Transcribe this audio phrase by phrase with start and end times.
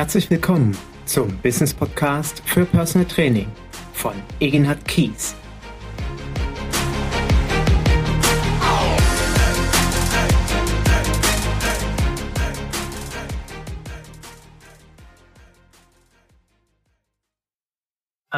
[0.00, 0.74] Herzlich willkommen
[1.04, 3.48] zum Business Podcast für Personal Training
[3.92, 5.34] von Egenhard Kies.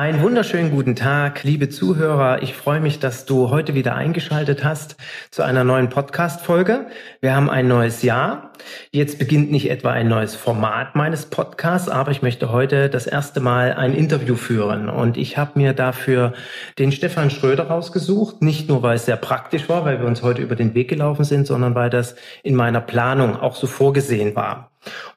[0.03, 2.43] Einen wunderschönen guten Tag, liebe Zuhörer.
[2.43, 4.97] Ich freue mich, dass du heute wieder eingeschaltet hast
[5.31, 6.89] zu einer neuen Podcast-Folge.
[7.21, 8.51] Wir haben ein neues Jahr.
[8.91, 13.39] Jetzt beginnt nicht etwa ein neues Format meines Podcasts, aber ich möchte heute das erste
[13.39, 14.89] Mal ein Interview führen.
[14.89, 16.33] Und ich habe mir dafür
[16.81, 18.43] den Stefan Schröder rausgesucht.
[18.43, 21.23] Nicht nur, weil es sehr praktisch war, weil wir uns heute über den Weg gelaufen
[21.23, 24.72] sind, sondern weil das in meiner Planung auch so vorgesehen war.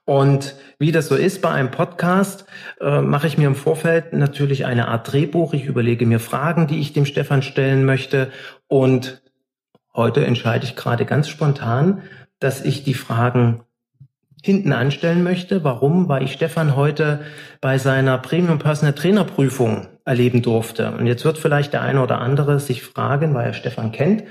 [0.06, 2.46] Und wie das so ist bei einem Podcast,
[2.80, 5.54] äh, mache ich mir im Vorfeld natürlich eine Art Drehbuch.
[5.54, 8.32] Ich überlege mir Fragen, die ich dem Stefan stellen möchte.
[8.68, 9.22] Und
[9.94, 12.04] heute entscheide ich gerade ganz spontan,
[12.40, 13.62] dass ich die Fragen
[14.44, 15.64] hinten anstellen möchte.
[15.64, 16.08] Warum?
[16.08, 17.22] Weil ich Stefan heute
[17.62, 20.92] bei seiner Premium Personal Trainer Prüfung erleben durfte.
[20.92, 24.24] Und jetzt wird vielleicht der eine oder andere sich fragen, weil er Stefan kennt,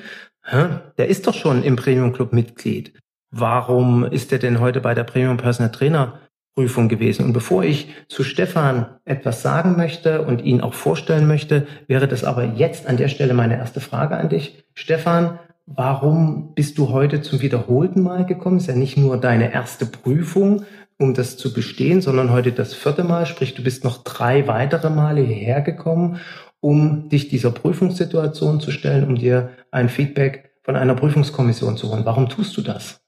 [0.98, 2.92] der ist doch schon im Premium Club Mitglied
[3.34, 6.20] warum ist er denn heute bei der Premium Personal Trainer
[6.54, 7.24] Prüfung gewesen?
[7.24, 12.22] Und bevor ich zu Stefan etwas sagen möchte und ihn auch vorstellen möchte, wäre das
[12.22, 14.64] aber jetzt an der Stelle meine erste Frage an dich.
[14.74, 18.58] Stefan, warum bist du heute zum wiederholten Mal gekommen?
[18.58, 20.64] Ist ja nicht nur deine erste Prüfung,
[20.96, 24.90] um das zu bestehen, sondern heute das vierte Mal, sprich du bist noch drei weitere
[24.90, 26.20] Male hierher gekommen,
[26.60, 32.06] um dich dieser Prüfungssituation zu stellen, um dir ein Feedback von einer Prüfungskommission zu holen.
[32.06, 33.03] Warum tust du das?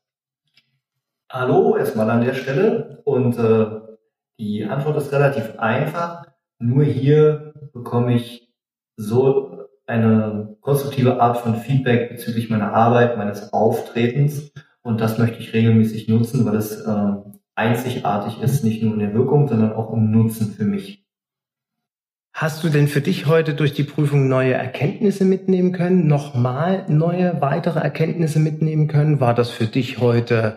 [1.29, 3.67] Hallo erstmal an der Stelle und äh,
[4.39, 6.25] die Antwort ist relativ einfach.
[6.61, 8.55] Nur hier bekomme ich
[8.97, 14.53] so eine konstruktive Art von Feedback bezüglich meiner Arbeit, meines Auftretens
[14.83, 17.13] und das möchte ich regelmäßig nutzen, weil es äh,
[17.57, 21.05] einzigartig ist, nicht nur in der Wirkung, sondern auch im Nutzen für mich.
[22.33, 26.07] Hast du denn für dich heute durch die Prüfung neue Erkenntnisse mitnehmen können?
[26.07, 29.19] Nochmal neue, weitere Erkenntnisse mitnehmen können?
[29.19, 30.57] War das für dich heute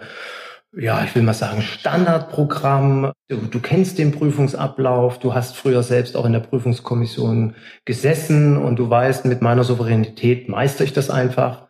[0.77, 3.11] ja, ich will mal sagen, Standardprogramm.
[3.27, 8.77] Du, du, kennst den Prüfungsablauf, du hast früher selbst auch in der Prüfungskommission gesessen und
[8.77, 11.67] du weißt, mit meiner Souveränität meister ich das einfach.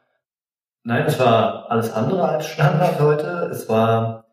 [0.83, 3.49] Nein, es war alles andere als Standard heute.
[3.51, 4.25] Es war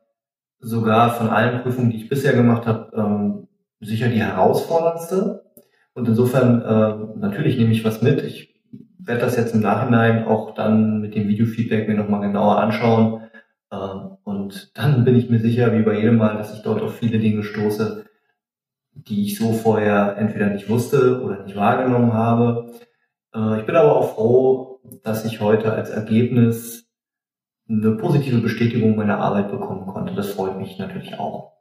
[0.59, 3.49] sogar von allen Prüfungen, die ich bisher gemacht habe, ähm,
[3.81, 5.45] sicher die herausforderndste.
[5.95, 8.23] Und insofern, äh, natürlich nehme ich was mit.
[8.23, 8.55] Ich
[8.99, 13.26] werde das jetzt im Nachhinein auch dann mit dem Videofeedback mir nochmal genauer anschauen
[13.71, 17.19] und dann bin ich mir sicher, wie bei jedem Mal, dass ich dort auf viele
[17.19, 18.07] Dinge stoße,
[18.93, 22.73] die ich so vorher entweder nicht wusste oder nicht wahrgenommen habe.
[23.35, 26.89] Äh, ich bin aber auch froh, dass ich heute als Ergebnis
[27.69, 30.15] eine positive Bestätigung meiner Arbeit bekommen konnte.
[30.15, 31.56] Das freut mich natürlich auch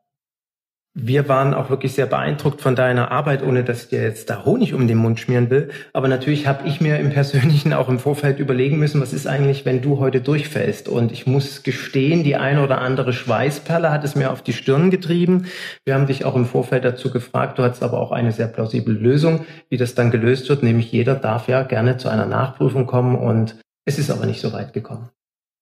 [0.97, 4.45] wir waren auch wirklich sehr beeindruckt von deiner Arbeit, ohne dass ich dir jetzt da
[4.45, 5.69] Honig um den Mund schmieren will.
[5.91, 9.65] Aber natürlich habe ich mir im Persönlichen auch im Vorfeld überlegen müssen, was ist eigentlich,
[9.65, 10.87] wenn du heute durchfällst.
[10.87, 14.89] Und ich muss gestehen, die eine oder andere Schweißperle hat es mir auf die Stirn
[14.89, 15.47] getrieben.
[15.83, 17.59] Wir haben dich auch im Vorfeld dazu gefragt.
[17.59, 20.63] Du hattest aber auch eine sehr plausible Lösung, wie das dann gelöst wird.
[20.63, 24.53] Nämlich jeder darf ja gerne zu einer Nachprüfung kommen und es ist aber nicht so
[24.53, 25.09] weit gekommen.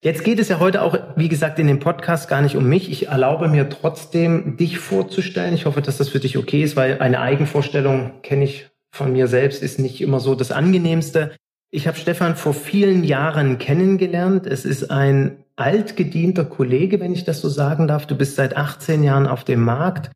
[0.04, 2.92] Jetzt geht es ja heute auch, wie gesagt, in dem Podcast gar nicht um mich.
[2.92, 5.54] Ich erlaube mir trotzdem, dich vorzustellen.
[5.54, 9.28] Ich hoffe, dass das für dich okay ist, weil eine Eigenvorstellung kenne ich von mir
[9.28, 11.32] selbst, ist nicht immer so das angenehmste.
[11.72, 14.46] Ich habe Stefan vor vielen Jahren kennengelernt.
[14.46, 18.06] Es ist ein altgedienter Kollege, wenn ich das so sagen darf.
[18.06, 20.12] Du bist seit 18 Jahren auf dem Markt.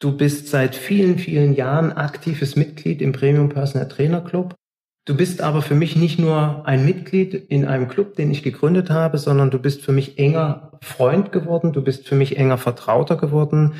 [0.00, 4.54] Du bist seit vielen, vielen Jahren aktives Mitglied im Premium Personal Trainer Club.
[5.10, 8.90] Du bist aber für mich nicht nur ein Mitglied in einem Club, den ich gegründet
[8.90, 13.16] habe, sondern du bist für mich enger Freund geworden, du bist für mich enger Vertrauter
[13.16, 13.72] geworden,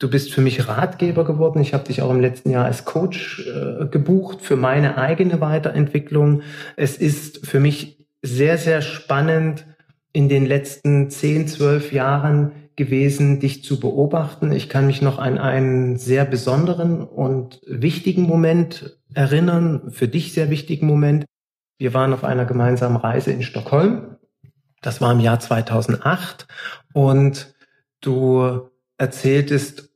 [0.00, 1.62] du bist für mich Ratgeber geworden.
[1.62, 6.42] Ich habe dich auch im letzten Jahr als Coach äh, gebucht für meine eigene Weiterentwicklung.
[6.74, 9.64] Es ist für mich sehr, sehr spannend
[10.12, 14.50] in den letzten zehn, zwölf Jahren gewesen, dich zu beobachten.
[14.50, 20.50] Ich kann mich noch an einen sehr besonderen und wichtigen Moment erinnern, für dich sehr
[20.50, 21.24] wichtigen Moment.
[21.78, 24.16] Wir waren auf einer gemeinsamen Reise in Stockholm.
[24.82, 26.46] Das war im Jahr 2008
[26.92, 27.54] und
[28.00, 28.68] du
[28.98, 29.90] erzähltest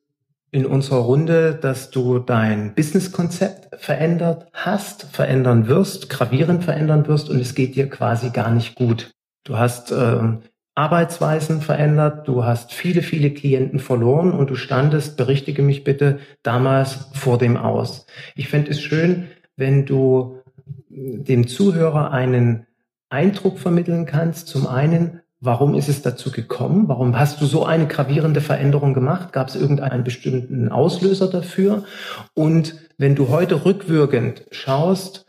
[0.51, 7.41] in unserer Runde, dass du dein Businesskonzept verändert hast, verändern wirst, gravierend verändern wirst und
[7.41, 9.12] es geht dir quasi gar nicht gut.
[9.45, 10.43] Du hast ähm,
[10.76, 17.08] Arbeitsweisen verändert, du hast viele, viele Klienten verloren und du standest, berichtige mich bitte, damals
[17.14, 18.06] vor dem Aus.
[18.37, 20.43] Ich fände es schön, wenn du
[20.88, 22.67] dem Zuhörer einen
[23.08, 26.88] Eindruck vermitteln kannst, zum einen, Warum ist es dazu gekommen?
[26.88, 29.32] Warum hast du so eine gravierende Veränderung gemacht?
[29.32, 31.84] Gab es irgendeinen bestimmten Auslöser dafür?
[32.32, 35.26] Und wenn du heute rückwirkend schaust,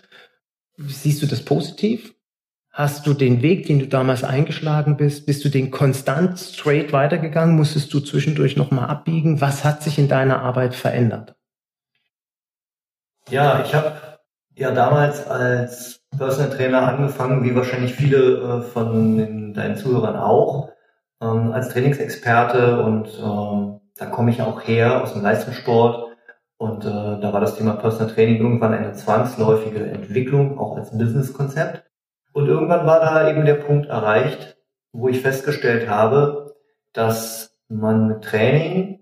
[0.77, 2.15] siehst du das positiv?
[2.77, 7.55] Hast du den Weg, den du damals eingeschlagen bist, bist du den konstant straight weitergegangen?
[7.55, 9.41] Musstest du zwischendurch nochmal abbiegen?
[9.41, 11.33] Was hat sich in deiner Arbeit verändert?
[13.31, 13.93] Ja, ich habe
[14.53, 20.69] ja damals als Personal Trainer angefangen, wie wahrscheinlich viele äh, von deinen Zuhörern auch,
[21.19, 26.15] ähm, als Trainingsexperte und ähm, da komme ich auch her aus dem Leistungssport
[26.57, 31.86] und äh, da war das Thema Personal Training irgendwann eine zwangsläufige Entwicklung, auch als Businesskonzept.
[32.33, 34.57] Und irgendwann war da eben der Punkt erreicht,
[34.91, 36.55] wo ich festgestellt habe,
[36.93, 38.99] dass man mit Training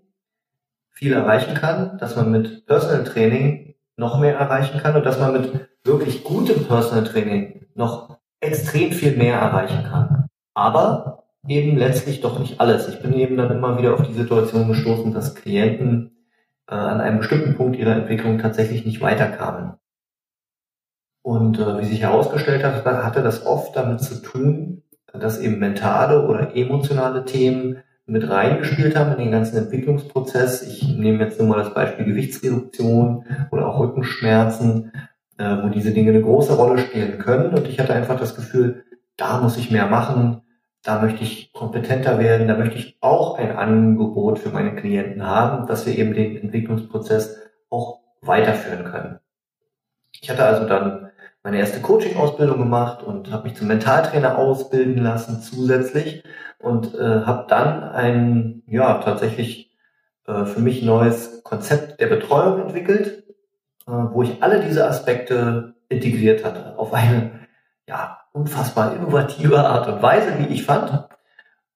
[0.92, 5.34] viel erreichen kann, dass man mit Personal Training noch mehr erreichen kann und dass man
[5.34, 10.28] mit wirklich gutem Personal Training noch extrem viel mehr erreichen kann.
[10.54, 12.88] Aber eben letztlich doch nicht alles.
[12.88, 16.16] Ich bin eben dann immer wieder auf die Situation gestoßen, dass Klienten
[16.68, 19.74] äh, an einem bestimmten Punkt ihrer Entwicklung tatsächlich nicht weiterkamen.
[21.26, 26.28] Und äh, wie sich herausgestellt hat, hatte das oft damit zu tun, dass eben mentale
[26.28, 30.62] oder emotionale Themen mit reingespielt haben in den ganzen Entwicklungsprozess.
[30.62, 34.92] Ich nehme jetzt nur mal das Beispiel Gewichtsreduktion oder auch Rückenschmerzen,
[35.40, 37.56] äh, wo diese Dinge eine große Rolle spielen können.
[37.56, 38.84] Und ich hatte einfach das Gefühl,
[39.18, 40.44] da muss ich mehr machen,
[40.84, 45.66] da möchte ich kompetenter werden, da möchte ich auch ein Angebot für meine Klienten haben,
[45.66, 47.40] dass wir eben den Entwicklungsprozess
[47.72, 49.18] auch weiterführen können.
[50.22, 51.05] Ich hatte also dann
[51.46, 56.24] meine erste Coaching-Ausbildung gemacht und habe mich zum Mentaltrainer ausbilden lassen zusätzlich
[56.58, 59.72] und äh, habe dann ein ja tatsächlich
[60.26, 63.26] äh, für mich neues Konzept der Betreuung entwickelt,
[63.86, 67.42] äh, wo ich alle diese Aspekte integriert hatte auf eine
[67.88, 71.08] ja unfassbar innovative Art und Weise, wie ich fand.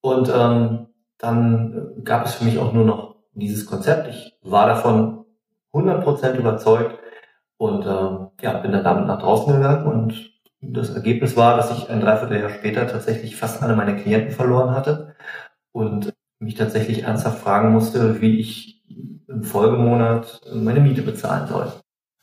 [0.01, 0.87] Und ähm,
[1.19, 4.07] dann gab es für mich auch nur noch dieses Konzept.
[4.07, 5.25] Ich war davon
[5.73, 6.98] 100% überzeugt,
[7.59, 11.89] und ähm, ja, bin dann damit nach draußen gegangen und das Ergebnis war, dass ich
[11.89, 15.15] ein Dreivierteljahr später tatsächlich fast alle meine Klienten verloren hatte
[15.73, 18.85] und mich tatsächlich ernsthaft fragen musste, wie ich
[19.27, 21.71] im Folgemonat meine Miete bezahlen soll.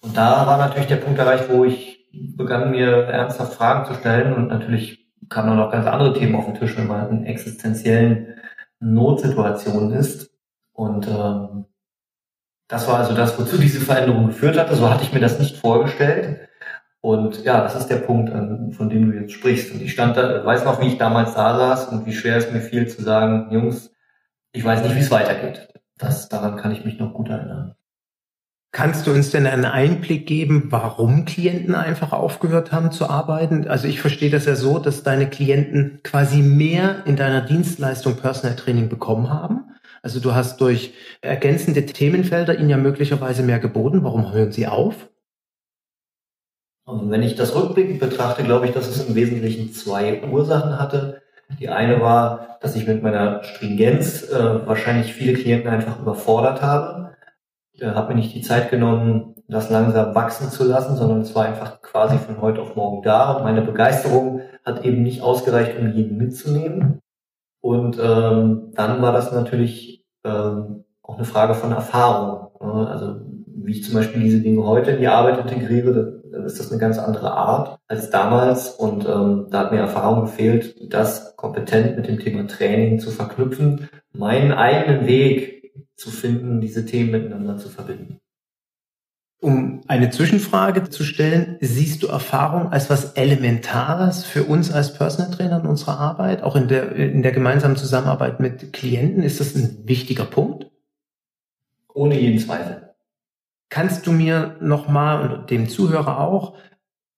[0.00, 4.32] Und da war natürlich der Punkt erreicht, wo ich begann, mir ernsthaft Fragen zu stellen
[4.32, 8.36] und natürlich kamen dann noch ganz andere Themen auf den Tisch, wenn man in existenziellen
[8.80, 10.30] Notsituationen ist.
[10.72, 11.66] Und ähm,
[12.68, 14.74] das war also das, wozu diese Veränderung geführt hatte.
[14.74, 16.48] So hatte ich mir das nicht vorgestellt.
[17.00, 18.30] Und ja, das ist der Punkt,
[18.74, 19.72] von dem du jetzt sprichst.
[19.72, 22.50] Und ich stand da, weiß noch, wie ich damals da saß und wie schwer es
[22.50, 23.92] mir fiel zu sagen, Jungs,
[24.52, 25.68] ich weiß nicht, wie es weitergeht.
[25.98, 27.74] Das, daran kann ich mich noch gut erinnern.
[28.72, 33.68] Kannst du uns denn einen Einblick geben, warum Klienten einfach aufgehört haben zu arbeiten?
[33.68, 38.56] Also ich verstehe das ja so, dass deine Klienten quasi mehr in deiner Dienstleistung Personal
[38.56, 44.04] Training bekommen haben also du hast durch ergänzende Themenfelder ihnen ja möglicherweise mehr geboten.
[44.04, 45.08] Warum hören sie auf?
[46.86, 51.22] Und wenn ich das rückblickend betrachte, glaube ich, dass es im Wesentlichen zwei Ursachen hatte.
[51.60, 57.16] Die eine war, dass ich mit meiner Stringenz äh, wahrscheinlich viele Klienten einfach überfordert habe.
[57.72, 61.34] Ich äh, habe mir nicht die Zeit genommen, das langsam wachsen zu lassen, sondern es
[61.34, 65.78] war einfach quasi von heute auf morgen da und meine Begeisterung hat eben nicht ausgereicht,
[65.78, 67.00] um jeden mitzunehmen.
[67.66, 72.52] Und ähm, dann war das natürlich ähm, auch eine Frage von Erfahrung.
[72.60, 72.88] Ne?
[72.88, 76.80] Also wie ich zum Beispiel diese Dinge heute in die Arbeit integriere, ist das eine
[76.80, 78.70] ganz andere Art als damals.
[78.70, 83.88] Und ähm, da hat mir Erfahrung gefehlt, das kompetent mit dem Thema Training zu verknüpfen,
[84.12, 88.20] meinen eigenen Weg zu finden, diese Themen miteinander zu verbinden.
[89.38, 95.30] Um eine Zwischenfrage zu stellen, siehst du Erfahrung als was Elementares für uns als Personal
[95.30, 99.22] Trainer in unserer Arbeit, auch in der, in der gemeinsamen Zusammenarbeit mit Klienten?
[99.22, 100.70] Ist das ein wichtiger Punkt?
[101.92, 102.94] Ohne jeden Zweifel.
[103.68, 106.56] Kannst du mir nochmal und dem Zuhörer auch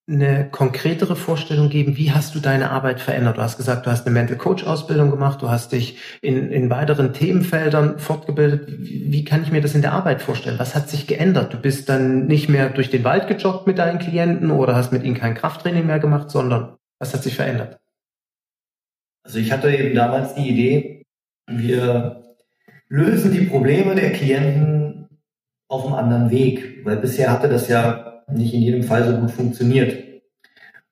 [0.09, 3.37] eine konkretere Vorstellung geben, wie hast du deine Arbeit verändert?
[3.37, 6.71] Du hast gesagt, du hast eine Mental Coach Ausbildung gemacht, du hast dich in, in
[6.71, 8.67] weiteren Themenfeldern fortgebildet.
[8.69, 10.59] Wie, wie kann ich mir das in der Arbeit vorstellen?
[10.59, 11.53] Was hat sich geändert?
[11.53, 15.03] Du bist dann nicht mehr durch den Wald gejoggt mit deinen Klienten oder hast mit
[15.03, 17.79] ihnen kein Krafttraining mehr gemacht, sondern was hat sich verändert?
[19.25, 21.05] Also ich hatte eben damals die Idee,
[21.47, 22.25] wir
[22.89, 25.09] lösen die Probleme der Klienten
[25.69, 29.31] auf einem anderen Weg, weil bisher hatte das ja nicht in jedem Fall so gut
[29.31, 29.97] funktioniert.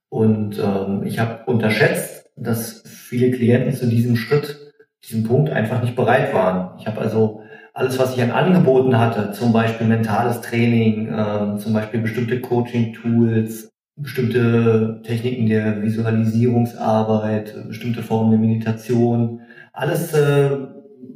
[0.09, 4.73] Und ähm, ich habe unterschätzt, dass viele Klienten zu diesem Schritt,
[5.05, 6.79] diesem Punkt einfach nicht bereit waren.
[6.79, 7.43] Ich habe also
[7.75, 13.71] alles, was ich an Angeboten hatte, zum Beispiel mentales Training, ähm, zum Beispiel bestimmte Coaching-Tools,
[13.97, 19.41] bestimmte Techniken der Visualisierungsarbeit, bestimmte Formen der Meditation,
[19.73, 20.51] alles, äh,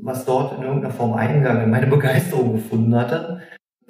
[0.02, 3.40] was dort in irgendeiner Form Eingang in meine Begeisterung gefunden hatte,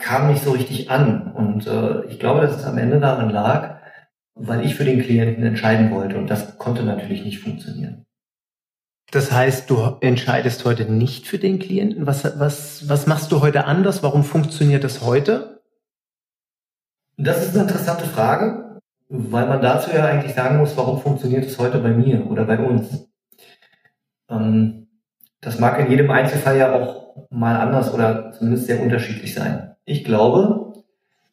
[0.00, 1.33] kam nicht so richtig an.
[1.33, 3.78] Und äh, ich glaube, dass es am Ende daran lag,
[4.35, 6.19] weil ich für den Klienten entscheiden wollte.
[6.19, 8.07] Und das konnte natürlich nicht funktionieren.
[9.11, 12.07] Das heißt, du entscheidest heute nicht für den Klienten.
[12.07, 14.02] Was, was, was machst du heute anders?
[14.02, 15.62] Warum funktioniert das heute?
[17.16, 21.59] Das ist eine interessante Frage, weil man dazu ja eigentlich sagen muss, warum funktioniert es
[21.59, 23.09] heute bei mir oder bei uns?
[24.30, 24.88] Ähm,
[25.40, 29.69] das mag in jedem Einzelfall ja auch mal anders oder zumindest sehr unterschiedlich sein.
[29.84, 30.72] Ich glaube,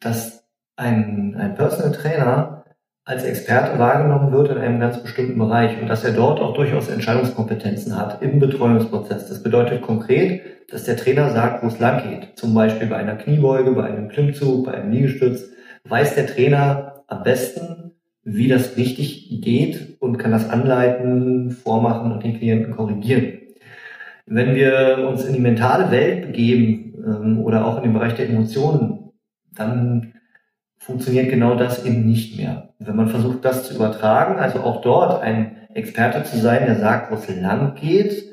[0.00, 0.44] dass
[0.76, 2.64] ein, ein Personal Trainer
[3.04, 6.88] als Experte wahrgenommen wird in einem ganz bestimmten Bereich und dass er dort auch durchaus
[6.88, 9.28] Entscheidungskompetenzen hat im Betreuungsprozess.
[9.28, 12.38] Das bedeutet konkret, dass der Trainer sagt, wo es lang geht.
[12.38, 15.50] Zum Beispiel bei einer Kniebeuge, bei einem Klimmzug, bei einem Liegestütz,
[15.84, 17.92] weiß der Trainer am besten,
[18.24, 23.38] wie das richtig geht und kann das anleiten, vormachen und den Klienten korrigieren.
[24.26, 28.28] Wenn wir uns in die mentale Welt begeben ähm, oder auch in den Bereich der
[28.28, 29.10] Emotionen,
[29.54, 30.14] dann
[30.78, 32.74] funktioniert genau das eben nicht mehr.
[32.78, 37.10] Wenn man versucht, das zu übertragen, also auch dort ein Experte zu sein, der sagt,
[37.10, 38.24] wo es lang geht,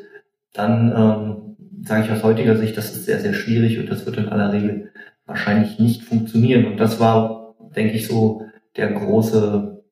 [0.54, 4.18] dann ähm, sage ich aus heutiger Sicht, das ist sehr, sehr schwierig und das wird
[4.18, 4.92] in aller Regel
[5.26, 6.66] wahrscheinlich nicht funktionieren.
[6.66, 8.44] Und das war, denke ich, so
[8.78, 9.84] der große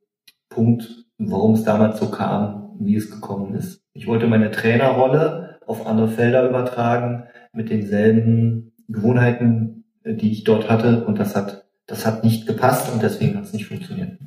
[0.50, 3.82] Punkt, warum es damals so kam, wie es gekommen ist.
[3.94, 11.06] Ich wollte meine Trainerrolle auf andere Felder übertragen mit denselben Gewohnheiten, die ich dort hatte
[11.06, 14.20] und das hat das hat nicht gepasst und deswegen hat es nicht funktioniert.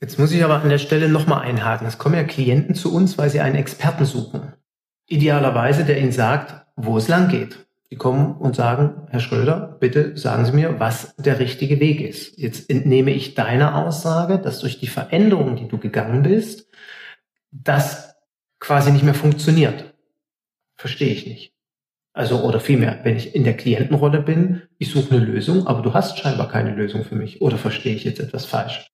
[0.00, 1.86] Jetzt muss ich aber an der Stelle nochmal einhaken.
[1.86, 4.52] Es kommen ja Klienten zu uns, weil sie einen Experten suchen.
[5.06, 7.66] Idealerweise, der ihnen sagt, wo es lang geht.
[7.90, 12.36] Die kommen und sagen, Herr Schröder, bitte sagen Sie mir, was der richtige Weg ist.
[12.36, 16.68] Jetzt entnehme ich deiner Aussage, dass durch die Veränderungen, die du gegangen bist,
[17.52, 18.16] das
[18.58, 19.94] quasi nicht mehr funktioniert.
[20.74, 21.55] Verstehe ich nicht.
[22.16, 25.92] Also, oder vielmehr, wenn ich in der Klientenrolle bin, ich suche eine Lösung, aber du
[25.92, 27.42] hast scheinbar keine Lösung für mich.
[27.42, 28.88] Oder verstehe ich jetzt etwas falsch?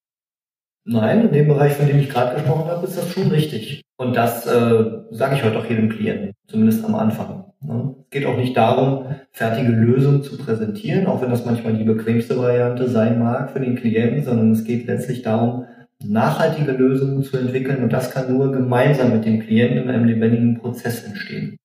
[0.85, 3.83] Nein, in dem Bereich, von dem ich gerade gesprochen habe, ist das schon richtig.
[3.97, 7.45] Und das äh, sage ich heute auch jedem Klienten, zumindest am Anfang.
[7.61, 7.95] Ne?
[8.03, 12.37] Es geht auch nicht darum, fertige Lösungen zu präsentieren, auch wenn das manchmal die bequemste
[12.37, 15.67] Variante sein mag für den Klienten, sondern es geht letztlich darum,
[16.05, 20.59] nachhaltige Lösungen zu entwickeln und das kann nur gemeinsam mit dem Klienten in einem lebendigen
[20.59, 21.57] Prozess entstehen.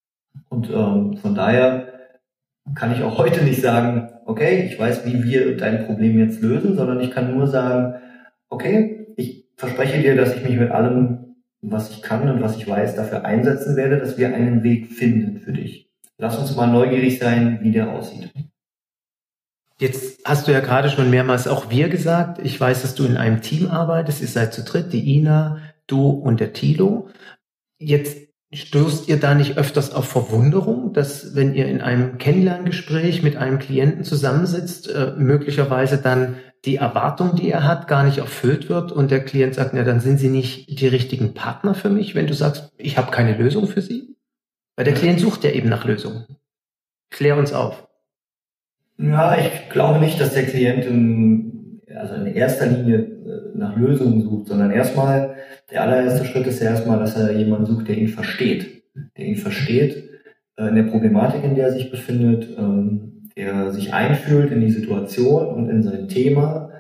[0.50, 1.88] Und ähm, von daher
[2.76, 6.76] kann ich auch heute nicht sagen, okay, ich weiß, wie wir dein Problem jetzt lösen,
[6.76, 7.96] sondern ich kann nur sagen,
[8.50, 12.68] okay, ich verspreche dir, dass ich mich mit allem, was ich kann und was ich
[12.68, 15.90] weiß, dafür einsetzen werde, dass wir einen Weg finden für dich.
[16.18, 18.32] Lass uns mal neugierig sein, wie der aussieht.
[19.80, 22.40] Jetzt hast du ja gerade schon mehrmals auch wir gesagt.
[22.44, 24.22] Ich weiß, dass du in einem Team arbeitest.
[24.22, 27.10] Ihr seid zu dritt, die Ina, du und der Tilo.
[27.78, 33.36] Jetzt Stößt ihr da nicht öfters auf Verwunderung, dass wenn ihr in einem Kennenlerngespräch mit
[33.36, 38.94] einem Klienten zusammensitzt, äh, möglicherweise dann die Erwartung, die er hat, gar nicht erfüllt wird
[38.94, 42.28] und der Klient sagt, na dann sind Sie nicht die richtigen Partner für mich, wenn
[42.28, 44.16] du sagst, ich habe keine Lösung für Sie?
[44.78, 46.26] Weil der Klient sucht ja eben nach Lösungen.
[47.10, 47.88] Klär uns auf.
[48.98, 51.67] Ja, ich glaube nicht, dass der Klient in,
[52.00, 55.36] also in erster Linie äh, nach Lösungen sucht, sondern erstmal
[55.72, 58.84] der allererste Schritt ist ja erstmal, dass er jemanden sucht, der ihn versteht.
[59.18, 60.10] Der ihn versteht
[60.58, 64.72] äh, in der Problematik, in der er sich befindet, ähm, der sich einfühlt in die
[64.72, 66.72] Situation und in sein Thema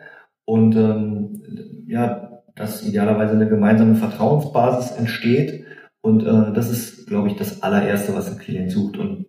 [0.45, 5.65] und ähm, ja, dass idealerweise eine gemeinsame Vertrauensbasis entsteht.
[6.01, 8.97] Und äh, das ist, glaube ich, das allererste, was ein Klient sucht.
[8.97, 9.27] Und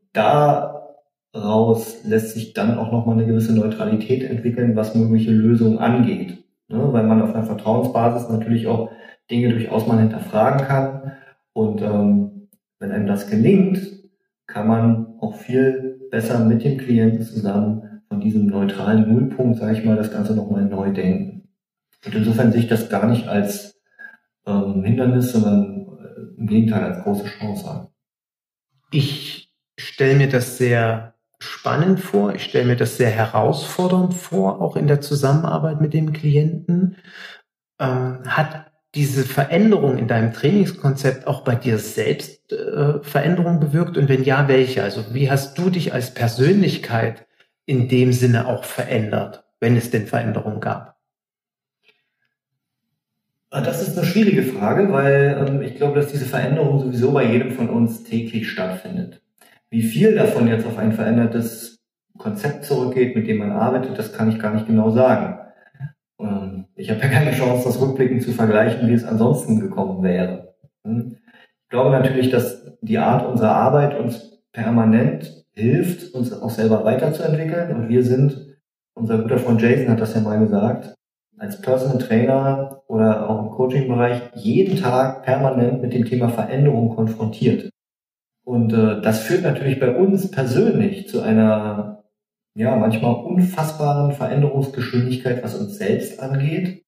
[1.32, 6.44] daraus lässt sich dann auch nochmal eine gewisse Neutralität entwickeln, was mögliche Lösungen angeht.
[6.68, 6.92] Ne?
[6.92, 8.90] Weil man auf einer Vertrauensbasis natürlich auch
[9.30, 11.12] Dinge durchaus mal hinterfragen kann.
[11.52, 13.80] Und ähm, wenn einem das gelingt,
[14.47, 19.85] kann man auch viel besser mit dem Klienten zusammen von diesem neutralen Nullpunkt, sage ich
[19.85, 21.49] mal, das Ganze nochmal neu denken.
[22.06, 23.78] Und insofern sehe ich das gar nicht als
[24.47, 27.88] ähm, Hindernis, sondern äh, im Gegenteil als große Chance an.
[28.90, 32.35] Ich stelle mir das sehr spannend vor.
[32.35, 36.97] Ich stelle mir das sehr herausfordernd vor, auch in der Zusammenarbeit mit dem Klienten.
[37.78, 43.97] Ähm, hat diese Veränderung in deinem Trainingskonzept auch bei dir selbst äh, Veränderungen bewirkt?
[43.97, 44.83] Und wenn ja, welche?
[44.83, 47.26] Also wie hast du dich als Persönlichkeit
[47.66, 50.97] in dem Sinne auch verändert, wenn es denn Veränderungen gab?
[53.50, 57.25] Ah, das ist eine schwierige Frage, weil ähm, ich glaube, dass diese Veränderung sowieso bei
[57.25, 59.23] jedem von uns täglich stattfindet.
[59.70, 61.78] Wie viel davon jetzt auf ein verändertes
[62.16, 65.38] Konzept zurückgeht, mit dem man arbeitet, das kann ich gar nicht genau sagen.
[66.20, 70.54] Ähm, ich habe ja keine Chance, das rückblickend zu vergleichen, wie es ansonsten gekommen wäre.
[70.84, 71.16] Hm?
[71.64, 77.76] Ich glaube natürlich, dass die Art unserer Arbeit uns permanent hilft, uns auch selber weiterzuentwickeln.
[77.76, 78.56] Und wir sind,
[78.94, 80.94] unser guter Freund Jason hat das ja mal gesagt,
[81.37, 87.70] als Personal Trainer oder auch im Coaching-Bereich jeden Tag permanent mit dem Thema Veränderung konfrontiert.
[88.48, 92.02] Und äh, das führt natürlich bei uns persönlich zu einer
[92.54, 96.82] ja manchmal unfassbaren Veränderungsgeschwindigkeit, was uns selbst angeht.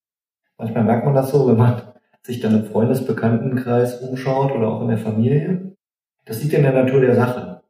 [0.57, 1.83] Manchmal merkt man das so, wenn man
[2.23, 5.77] sich dann im Freundesbekanntenkreis umschaut oder auch in der Familie.
[6.25, 7.61] Das liegt in der Natur der Sache.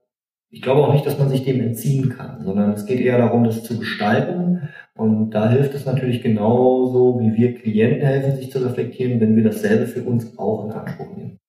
[0.50, 3.42] Ich glaube auch nicht, dass man sich dem entziehen kann, sondern es geht eher darum,
[3.42, 4.68] das zu gestalten.
[4.94, 9.42] Und da hilft es natürlich genauso, wie wir Klienten helfen, sich zu reflektieren, wenn wir
[9.42, 11.39] dasselbe für uns auch in Anspruch nehmen.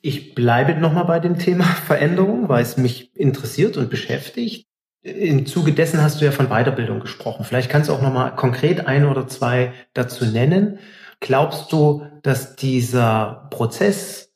[0.00, 4.66] Ich bleibe nochmal bei dem Thema Veränderung, weil es mich interessiert und beschäftigt.
[5.02, 7.44] Im Zuge dessen hast du ja von Weiterbildung gesprochen.
[7.44, 10.78] Vielleicht kannst du auch nochmal konkret ein oder zwei dazu nennen.
[11.20, 14.30] Glaubst du, dass dieser Prozess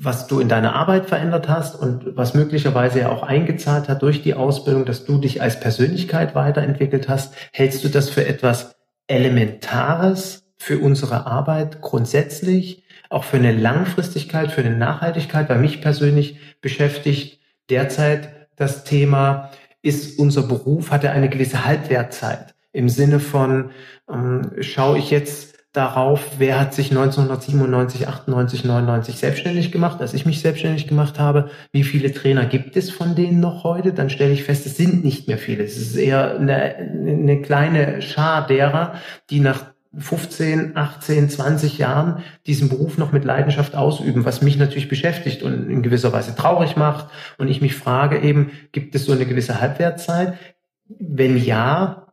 [0.00, 4.22] was du in deiner Arbeit verändert hast und was möglicherweise ja auch eingezahlt hat durch
[4.22, 10.44] die Ausbildung, dass du dich als Persönlichkeit weiterentwickelt hast, hältst du das für etwas Elementares
[10.56, 15.48] für unsere Arbeit grundsätzlich, auch für eine Langfristigkeit, für eine Nachhaltigkeit?
[15.48, 19.50] Bei mich persönlich beschäftigt derzeit das Thema,
[19.82, 23.70] ist unser Beruf, hat er eine gewisse Halbwertzeit im Sinne von,
[24.12, 30.26] ähm, schaue ich jetzt darauf, wer hat sich 1997, 98, 99 selbstständig gemacht, als ich
[30.26, 31.50] mich selbstständig gemacht habe.
[31.72, 33.92] Wie viele Trainer gibt es von denen noch heute?
[33.92, 35.64] Dann stelle ich fest, es sind nicht mehr viele.
[35.64, 38.94] Es ist eher eine, eine kleine Schar derer,
[39.30, 39.66] die nach
[40.00, 45.68] 15, 18, 20 Jahren diesen Beruf noch mit Leidenschaft ausüben, was mich natürlich beschäftigt und
[45.68, 47.10] in gewisser Weise traurig macht.
[47.38, 50.38] Und ich mich frage eben, gibt es so eine gewisse Halbwertszeit?
[50.86, 52.12] Wenn ja,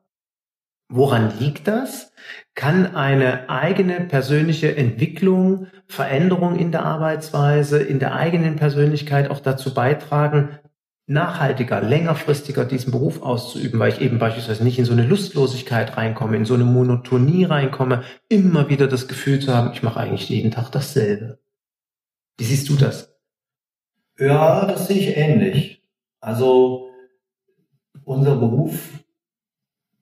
[0.90, 2.12] woran liegt das?
[2.56, 9.74] kann eine eigene persönliche Entwicklung, Veränderung in der Arbeitsweise, in der eigenen Persönlichkeit auch dazu
[9.74, 10.58] beitragen,
[11.08, 16.36] nachhaltiger, längerfristiger diesen Beruf auszuüben, weil ich eben beispielsweise nicht in so eine Lustlosigkeit reinkomme,
[16.36, 20.52] in so eine Monotonie reinkomme, immer wieder das Gefühl zu haben, ich mache eigentlich jeden
[20.52, 21.40] Tag dasselbe.
[22.38, 23.16] Wie siehst du das?
[24.18, 25.84] Ja, das sehe ich ähnlich.
[26.20, 26.90] Also
[28.04, 28.80] unser Beruf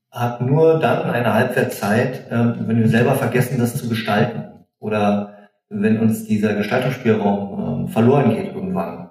[0.10, 4.66] hat nur dann eine Halbwertszeit, ähm, wenn wir selber vergessen, das zu gestalten.
[4.80, 9.10] Oder wenn uns dieser Gestaltungsspielraum ähm, verloren geht irgendwann.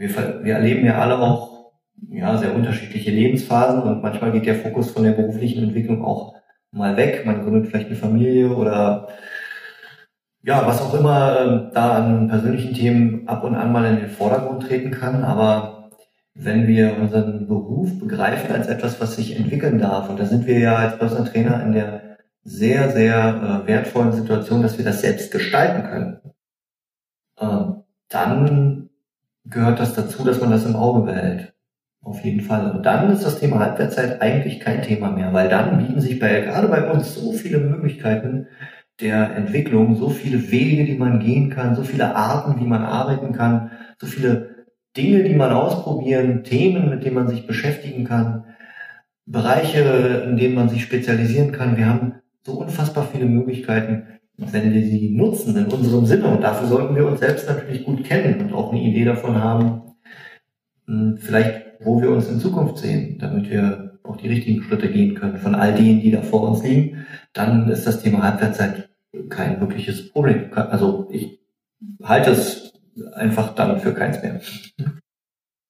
[0.00, 0.08] Wir,
[0.42, 1.72] wir erleben ja alle auch
[2.08, 6.36] ja, sehr unterschiedliche Lebensphasen und manchmal geht der Fokus von der beruflichen Entwicklung auch
[6.72, 7.26] mal weg.
[7.26, 9.08] Man gründet vielleicht eine Familie oder
[10.42, 14.08] ja, was auch immer ähm, da an persönlichen Themen ab und an mal in den
[14.08, 15.22] Vordergrund treten kann.
[15.22, 15.90] Aber
[16.32, 20.58] wenn wir unseren Beruf begreifen als etwas, was sich entwickeln darf, und da sind wir
[20.58, 25.30] ja als Personal Trainer in der sehr, sehr äh, wertvollen Situation, dass wir das selbst
[25.30, 26.20] gestalten können,
[27.38, 27.74] äh,
[28.08, 28.79] dann
[29.50, 31.52] gehört das dazu, dass man das im Auge behält.
[32.02, 32.70] Auf jeden Fall.
[32.70, 36.40] Und dann ist das Thema Halbwertszeit eigentlich kein Thema mehr, weil dann bieten sich bei,
[36.40, 38.46] gerade bei uns so viele Möglichkeiten
[39.00, 43.32] der Entwicklung, so viele Wege, die man gehen kann, so viele Arten, wie man arbeiten
[43.32, 48.44] kann, so viele Dinge, die man ausprobieren, Themen, mit denen man sich beschäftigen kann,
[49.26, 51.76] Bereiche, in denen man sich spezialisieren kann.
[51.76, 56.28] Wir haben so unfassbar viele Möglichkeiten, wenn wir sie nutzen in unserem Sinne.
[56.28, 59.82] Und dafür sollten wir uns selbst natürlich gut kennen und auch eine Idee davon haben,
[60.86, 65.14] hm, vielleicht, wo wir uns in Zukunft sehen, damit wir auch die richtigen Schritte gehen
[65.14, 67.06] können von all denen, die da vor uns liegen.
[67.32, 68.88] Dann ist das Thema Halbwertszeit
[69.28, 70.50] kein wirkliches Problem.
[70.52, 71.40] Also ich
[72.02, 72.72] halte es
[73.12, 74.40] einfach dann für keins mehr.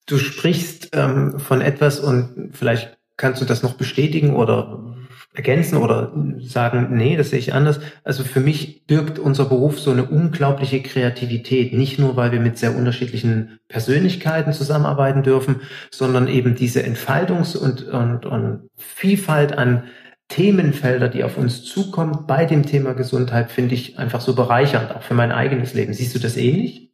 [0.06, 4.89] Du sprichst ähm, von etwas und vielleicht kannst du das noch bestätigen oder
[5.32, 7.80] ergänzen oder sagen, nee, das sehe ich anders.
[8.02, 12.58] Also für mich birgt unser Beruf so eine unglaubliche Kreativität, nicht nur, weil wir mit
[12.58, 15.60] sehr unterschiedlichen Persönlichkeiten zusammenarbeiten dürfen,
[15.92, 19.84] sondern eben diese Entfaltungs- und, und, und Vielfalt an
[20.28, 25.02] Themenfelder, die auf uns zukommen bei dem Thema Gesundheit, finde ich einfach so bereichernd, auch
[25.02, 25.92] für mein eigenes Leben.
[25.92, 26.90] Siehst du das ähnlich?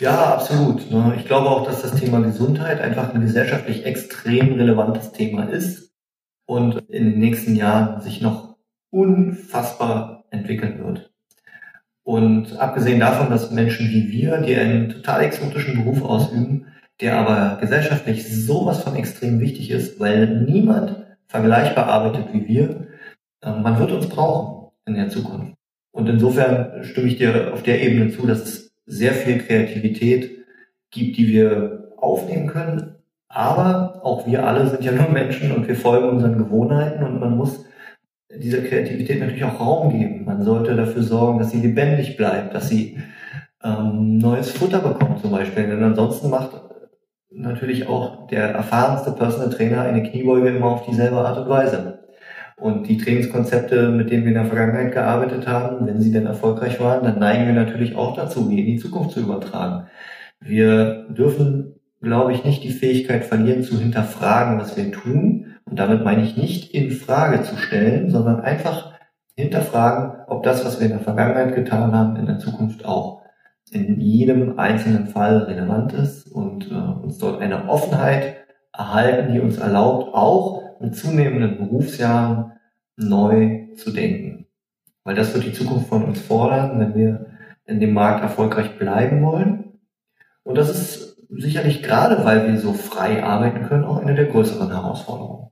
[0.00, 0.82] Ja, absolut.
[1.16, 5.89] Ich glaube auch, dass das Thema Gesundheit einfach ein gesellschaftlich extrem relevantes Thema ist
[6.50, 8.56] und in den nächsten Jahren sich noch
[8.90, 11.12] unfassbar entwickeln wird.
[12.02, 16.66] Und abgesehen davon, dass Menschen wie wir, die einen total exotischen Beruf ausüben,
[17.00, 20.96] der aber gesellschaftlich sowas von extrem wichtig ist, weil niemand
[21.28, 22.88] vergleichbar arbeitet wie wir,
[23.42, 25.54] äh, man wird uns brauchen in der Zukunft.
[25.92, 30.44] Und insofern stimme ich dir auf der Ebene zu, dass es sehr viel Kreativität
[30.90, 32.96] gibt, die wir aufnehmen können.
[33.32, 37.36] Aber auch wir alle sind ja nur Menschen und wir folgen unseren Gewohnheiten und man
[37.36, 37.64] muss
[38.28, 40.24] dieser Kreativität natürlich auch Raum geben.
[40.24, 42.98] Man sollte dafür sorgen, dass sie lebendig bleibt, dass sie
[43.62, 45.68] ähm, neues Futter bekommt zum Beispiel.
[45.68, 46.60] Denn ansonsten macht
[47.30, 52.00] natürlich auch der erfahrenste Personal Trainer eine Kniebeuge immer auf dieselbe Art und Weise.
[52.56, 56.80] Und die Trainingskonzepte, mit denen wir in der Vergangenheit gearbeitet haben, wenn sie denn erfolgreich
[56.80, 59.86] waren, dann neigen wir natürlich auch dazu, die in die Zukunft zu übertragen.
[60.40, 65.54] Wir dürfen, glaube ich, nicht die Fähigkeit verlieren, zu hinterfragen, was wir tun.
[65.64, 68.94] Und damit meine ich nicht in Frage zu stellen, sondern einfach
[69.36, 73.22] hinterfragen, ob das, was wir in der Vergangenheit getan haben, in der Zukunft auch
[73.70, 78.36] in jedem einzelnen Fall relevant ist und äh, uns dort eine Offenheit
[78.72, 82.52] erhalten, die uns erlaubt, auch mit zunehmenden Berufsjahren
[82.96, 84.46] neu zu denken.
[85.04, 87.26] Weil das wird die Zukunft von uns fordern, wenn wir
[87.64, 89.78] in dem Markt erfolgreich bleiben wollen.
[90.42, 94.70] Und das ist sicherlich gerade, weil wir so frei arbeiten können, auch eine der größeren
[94.70, 95.50] Herausforderungen.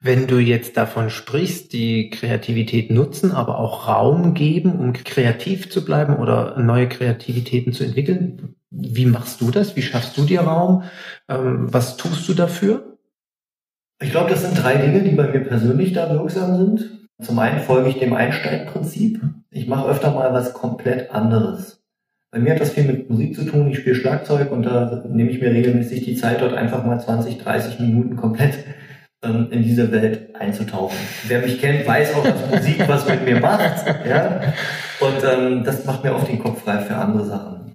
[0.00, 5.82] Wenn du jetzt davon sprichst, die Kreativität nutzen, aber auch Raum geben, um kreativ zu
[5.82, 9.76] bleiben oder neue Kreativitäten zu entwickeln, wie machst du das?
[9.76, 10.82] Wie schaffst du dir Raum?
[11.28, 12.98] Ähm, was tust du dafür?
[14.02, 17.08] Ich glaube, das sind drei Dinge, die bei mir persönlich da wirksam sind.
[17.22, 19.22] Zum einen folge ich dem Einstein-Prinzip.
[19.50, 21.83] Ich mache öfter mal was komplett anderes.
[22.34, 23.70] Bei mir hat das viel mit Musik zu tun.
[23.70, 27.38] Ich spiele Schlagzeug und da nehme ich mir regelmäßig die Zeit, dort einfach mal 20,
[27.38, 28.58] 30 Minuten komplett
[29.22, 30.96] ähm, in diese Welt einzutauchen.
[31.28, 33.86] Wer mich kennt, weiß auch, dass Musik was mit mir macht.
[34.04, 34.52] Ja?
[34.98, 37.72] Und ähm, das macht mir oft den Kopf frei für andere Sachen.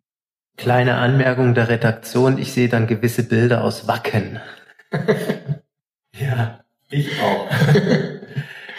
[0.57, 4.41] Kleine Anmerkung der Redaktion, ich sehe dann gewisse Bilder aus Wacken.
[6.19, 7.47] ja, ich auch.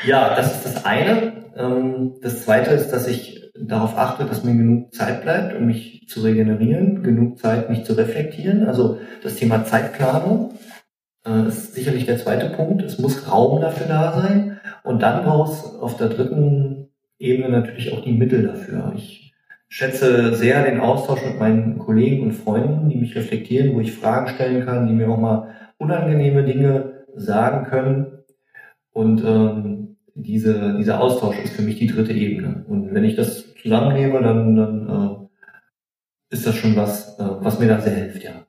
[0.05, 1.33] ja, das ist das eine.
[1.57, 6.07] Ähm, das zweite ist, dass ich darauf achte, dass mir genug Zeit bleibt, um mich
[6.09, 8.67] zu regenerieren, genug Zeit, mich zu reflektieren.
[8.67, 10.55] Also das Thema Zeitplanung
[11.27, 12.83] äh, ist sicherlich der zweite Punkt.
[12.83, 14.61] Es muss Raum dafür da sein.
[14.83, 18.93] Und dann brauchst auf der dritten Ebene natürlich auch die Mittel dafür.
[18.97, 19.35] Ich
[19.69, 24.29] schätze sehr den Austausch mit meinen Kollegen und Freunden, die mich reflektieren, wo ich Fragen
[24.29, 28.07] stellen kann, die mir auch mal unangenehme Dinge sagen können.
[28.93, 32.65] Und ähm, diese, dieser Austausch ist für mich die dritte Ebene.
[32.69, 37.69] Und wenn ich das zusammennehme, dann, dann äh, ist das schon was, äh, was mir
[37.69, 38.47] da sehr hilft, ja.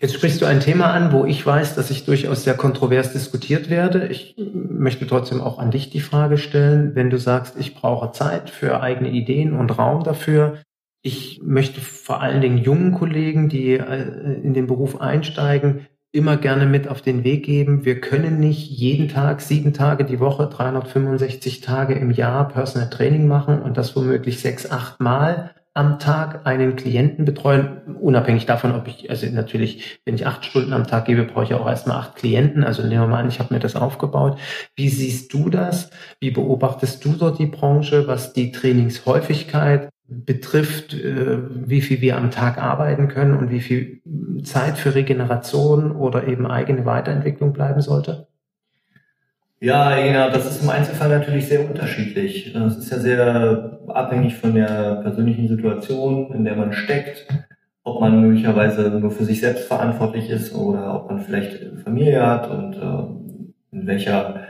[0.00, 3.68] Jetzt sprichst du ein Thema an, wo ich weiß, dass ich durchaus sehr kontrovers diskutiert
[3.68, 4.06] werde.
[4.06, 8.48] Ich möchte trotzdem auch an dich die Frage stellen, wenn du sagst, ich brauche Zeit
[8.48, 10.62] für eigene Ideen und Raum dafür.
[11.02, 16.66] Ich möchte vor allen Dingen jungen Kollegen, die äh, in den Beruf einsteigen, immer gerne
[16.66, 17.84] mit auf den Weg geben.
[17.84, 23.28] Wir können nicht jeden Tag, sieben Tage die Woche, 365 Tage im Jahr Personal Training
[23.28, 28.88] machen und das womöglich sechs, acht Mal am Tag einen Klienten betreuen, unabhängig davon, ob
[28.88, 32.16] ich, also natürlich, wenn ich acht Stunden am Tag gebe, brauche ich auch erstmal acht
[32.16, 32.64] Klienten.
[32.64, 34.36] Also nehmen wir mal an, ich habe mir das aufgebaut.
[34.74, 35.90] Wie siehst du das?
[36.18, 42.30] Wie beobachtest du dort die Branche, was die Trainingshäufigkeit betrifft, äh, wie viel wir am
[42.30, 44.00] Tag arbeiten können und wie viel
[44.42, 48.26] Zeit für Regeneration oder eben eigene Weiterentwicklung bleiben sollte?
[49.60, 52.52] Ja, genau, das ist im Einzelfall natürlich sehr unterschiedlich.
[52.54, 57.26] Das ist ja sehr abhängig von der persönlichen Situation, in der man steckt,
[57.84, 62.50] ob man möglicherweise nur für sich selbst verantwortlich ist oder ob man vielleicht Familie hat
[62.50, 64.49] und äh, in welcher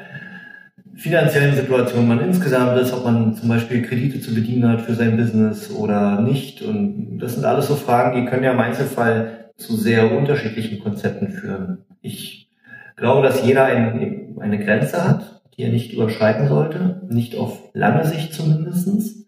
[1.01, 5.17] finanziellen Situation man insgesamt ist, ob man zum Beispiel Kredite zu bedienen hat für sein
[5.17, 6.61] Business oder nicht.
[6.61, 11.31] Und das sind alles so Fragen, die können ja im Einzelfall zu sehr unterschiedlichen Konzepten
[11.31, 11.79] führen.
[12.03, 12.51] Ich
[12.97, 18.05] glaube, dass jeder ein, eine Grenze hat, die er nicht überschreiten sollte, nicht auf lange
[18.05, 19.27] Sicht zumindestens,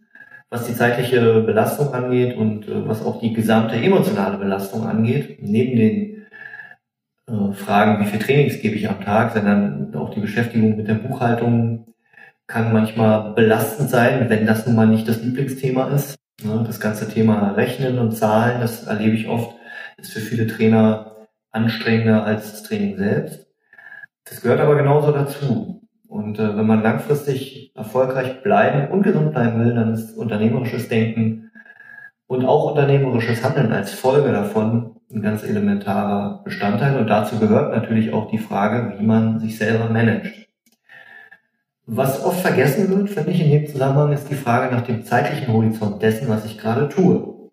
[0.50, 5.76] was die zeitliche Belastung angeht und äh, was auch die gesamte emotionale Belastung angeht, neben
[5.76, 6.11] den
[7.26, 10.94] äh, Fragen, wie viel Trainings gebe ich am Tag, sondern auch die Beschäftigung mit der
[10.94, 11.86] Buchhaltung
[12.46, 16.16] kann manchmal belastend sein, wenn das nun mal nicht das Lieblingsthema ist.
[16.44, 19.56] Ne, das ganze Thema Rechnen und Zahlen, das erlebe ich oft,
[19.96, 23.46] ist für viele Trainer anstrengender als das Training selbst.
[24.24, 25.82] Das gehört aber genauso dazu.
[26.08, 31.50] Und äh, wenn man langfristig erfolgreich bleiben und gesund bleiben will, dann ist unternehmerisches Denken
[32.26, 36.98] und auch unternehmerisches Handeln als Folge davon ein ganz elementarer Bestandteil.
[36.98, 40.48] Und dazu gehört natürlich auch die Frage, wie man sich selber managt.
[41.86, 45.52] Was oft vergessen wird, finde ich, in dem Zusammenhang, ist die Frage nach dem zeitlichen
[45.52, 47.50] Horizont dessen, was ich gerade tue.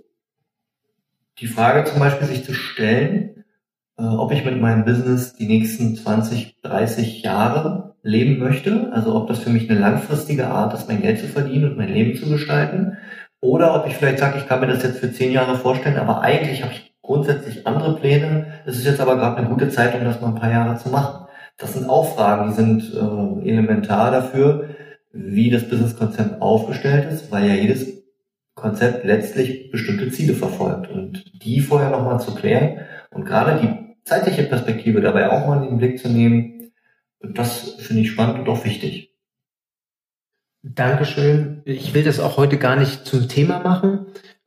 [1.39, 3.43] Die Frage zum Beispiel sich zu stellen,
[3.97, 8.91] äh, ob ich mit meinem Business die nächsten 20, 30 Jahre leben möchte.
[8.93, 11.93] Also ob das für mich eine langfristige Art ist, mein Geld zu verdienen und mein
[11.93, 12.97] Leben zu gestalten.
[13.41, 16.21] Oder ob ich vielleicht sage, ich kann mir das jetzt für zehn Jahre vorstellen, aber
[16.21, 18.61] eigentlich habe ich grundsätzlich andere Pläne.
[18.67, 20.89] Es ist jetzt aber gerade eine gute Zeit, um das mal ein paar Jahre zu
[20.89, 21.25] machen.
[21.57, 24.69] Das sind auch Fragen, die sind äh, elementar dafür,
[25.11, 28.03] wie das Businesskonzept aufgestellt ist, weil ja jedes
[28.53, 34.43] Konzept letztlich bestimmte Ziele verfolgt und die vorher nochmal zu klären und gerade die zeitliche
[34.43, 36.71] Perspektive dabei auch mal in den Blick zu nehmen,
[37.21, 39.15] das finde ich spannend und auch wichtig.
[40.61, 41.63] Dankeschön.
[41.65, 43.98] Ich will das auch heute gar nicht zum Thema machen.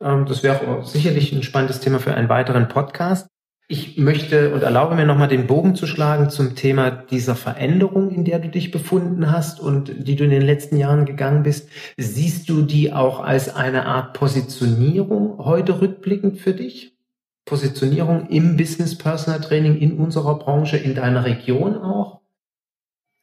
[0.03, 3.27] Ähm, das wäre auch sicherlich ein spannendes Thema für einen weiteren Podcast.
[3.69, 8.25] Ich möchte und erlaube mir nochmal den Bogen zu schlagen zum Thema dieser Veränderung, in
[8.25, 11.69] der du dich befunden hast und die du in den letzten Jahren gegangen bist.
[11.95, 16.97] Siehst du die auch als eine Art Positionierung heute rückblickend für dich?
[17.45, 22.19] Positionierung im Business Personal Training in unserer Branche, in deiner Region auch?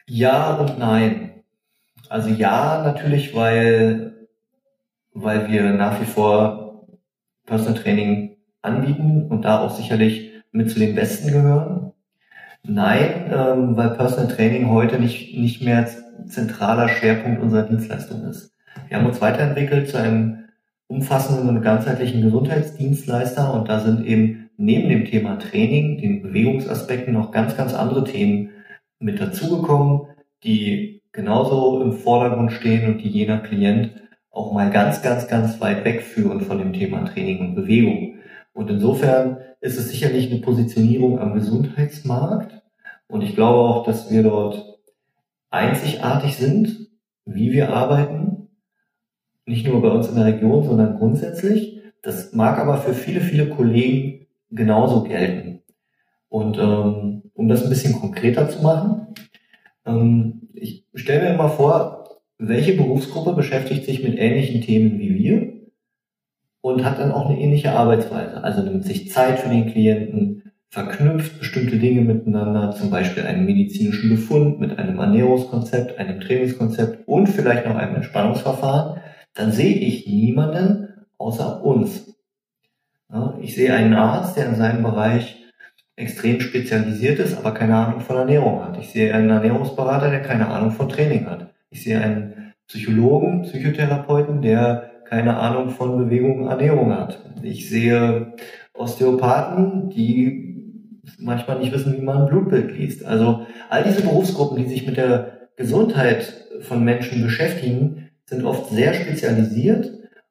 [0.07, 1.43] Ja und nein.
[2.09, 4.27] Also ja, natürlich, weil,
[5.13, 6.60] weil wir nach wie vor
[7.51, 11.93] Personal Training anbieten und da auch sicherlich mit zu den Besten gehören?
[12.63, 15.89] Nein, ähm, weil Personal Training heute nicht, nicht mehr
[16.29, 18.55] zentraler Schwerpunkt unserer Dienstleistung ist.
[18.87, 20.45] Wir haben uns weiterentwickelt zu einem
[20.87, 27.33] umfassenden und ganzheitlichen Gesundheitsdienstleister und da sind eben neben dem Thema Training, den Bewegungsaspekten noch
[27.33, 28.51] ganz, ganz andere Themen
[29.01, 30.03] mit dazugekommen,
[30.45, 33.91] die genauso im Vordergrund stehen und die jener Klient
[34.31, 38.19] auch mal ganz, ganz, ganz weit wegführen von dem Thema Training und Bewegung.
[38.53, 42.63] Und insofern ist es sicherlich eine Positionierung am Gesundheitsmarkt.
[43.09, 44.79] Und ich glaube auch, dass wir dort
[45.51, 46.89] einzigartig sind,
[47.25, 48.49] wie wir arbeiten.
[49.47, 51.81] Nicht nur bei uns in der Region, sondern grundsätzlich.
[52.03, 55.63] Das mag aber für viele, viele Kollegen genauso gelten.
[56.29, 59.15] Und ähm, um das ein bisschen konkreter zu machen,
[59.85, 62.00] ähm, ich stelle mir mal vor,
[62.41, 65.53] welche Berufsgruppe beschäftigt sich mit ähnlichen Themen wie wir
[66.63, 68.43] und hat dann auch eine ähnliche Arbeitsweise.
[68.43, 74.09] Also nimmt sich Zeit für den Klienten, verknüpft bestimmte Dinge miteinander, zum Beispiel einen medizinischen
[74.09, 79.01] Befund mit einem Ernährungskonzept, einem Trainingskonzept und vielleicht noch einem Entspannungsverfahren,
[79.35, 82.15] dann sehe ich niemanden außer uns.
[83.41, 85.45] Ich sehe einen Arzt, der in seinem Bereich
[85.97, 88.79] extrem spezialisiert ist, aber keine Ahnung von Ernährung hat.
[88.79, 91.50] Ich sehe einen Ernährungsberater, der keine Ahnung von Training hat.
[91.71, 97.25] Ich sehe einen Psychologen, Psychotherapeuten, der keine Ahnung von Bewegung und Ernährung hat.
[97.43, 98.35] Ich sehe
[98.75, 100.51] Osteopathen, die
[101.19, 103.05] manchmal nicht wissen, wie man ein Blutbild liest.
[103.05, 108.95] Also all diese Berufsgruppen, die sich mit der Gesundheit von Menschen beschäftigen, sind oft sehr
[108.95, 109.91] spezialisiert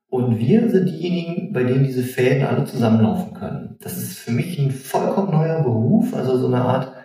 [0.09, 3.75] und wir sind diejenigen, bei denen diese Fäden alle zusammenlaufen können.
[3.81, 6.98] Das ist für mich ein vollkommen neuer Beruf, also so eine Art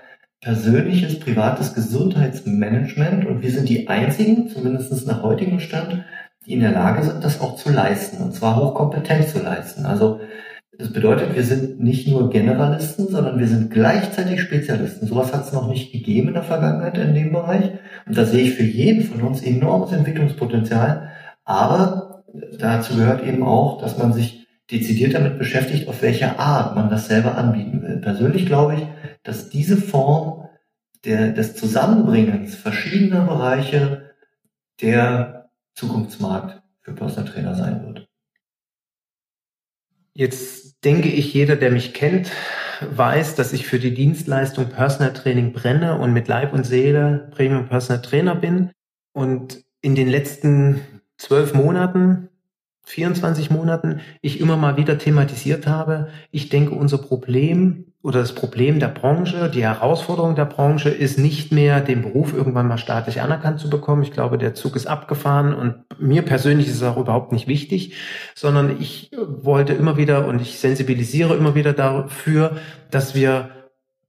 [0.44, 6.04] persönliches, privates Gesundheitsmanagement und wir sind die einzigen, zumindest nach heutigem Stand,
[6.46, 9.87] die in der Lage sind, das auch zu leisten, und zwar hochkompetent zu leisten.
[9.87, 10.20] Also
[10.76, 15.07] das bedeutet, wir sind nicht nur Generalisten, sondern wir sind gleichzeitig Spezialisten.
[15.07, 17.70] Sowas hat es noch nicht gegeben in der Vergangenheit in dem Bereich.
[18.07, 21.11] Und da sehe ich für jeden von uns enormes Entwicklungspotenzial.
[21.44, 22.24] Aber
[22.59, 27.07] dazu gehört eben auch, dass man sich dezidiert damit beschäftigt, auf welche Art man das
[27.07, 27.98] selber anbieten will.
[27.98, 28.87] Persönlich glaube ich,
[29.24, 30.48] dass diese Form
[31.04, 34.14] der, des Zusammenbringens verschiedener Bereiche
[34.80, 38.08] der Zukunftsmarkt für Personal Trainer sein wird.
[40.12, 42.30] Jetzt denke ich, jeder, der mich kennt,
[42.80, 47.68] weiß, dass ich für die Dienstleistung Personal Training brenne und mit Leib und Seele Premium
[47.68, 48.70] Personal Trainer bin.
[49.12, 50.80] Und in den letzten
[51.16, 52.28] zwölf Monaten
[52.84, 56.08] 24 Monaten ich immer mal wieder thematisiert habe.
[56.30, 61.53] Ich denke, unser Problem oder das Problem der Branche, die Herausforderung der Branche ist nicht
[61.53, 64.03] mehr, den Beruf irgendwann mal staatlich anerkannt zu bekommen.
[64.03, 67.95] Ich glaube, der Zug ist abgefahren und mir persönlich ist es auch überhaupt nicht wichtig,
[68.35, 72.59] sondern ich wollte immer wieder und ich sensibilisiere immer wieder dafür,
[72.90, 73.49] dass wir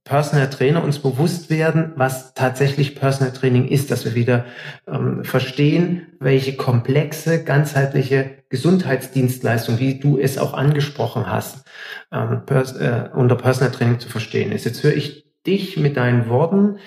[0.06, 4.44] Personal Trainer uns bewusst werden, was tatsächlich Personal Training ist, dass wir wieder
[4.86, 11.66] ähm, verstehen, welche komplexe, ganzheitliche Gesundheitsdienstleistung, wie du es auch angesprochen hast,
[12.12, 14.64] ähm, pers äh, unter Personal Training zu verstehen ist.
[14.64, 16.78] Jetzt höre ich dich mit deinen Worten.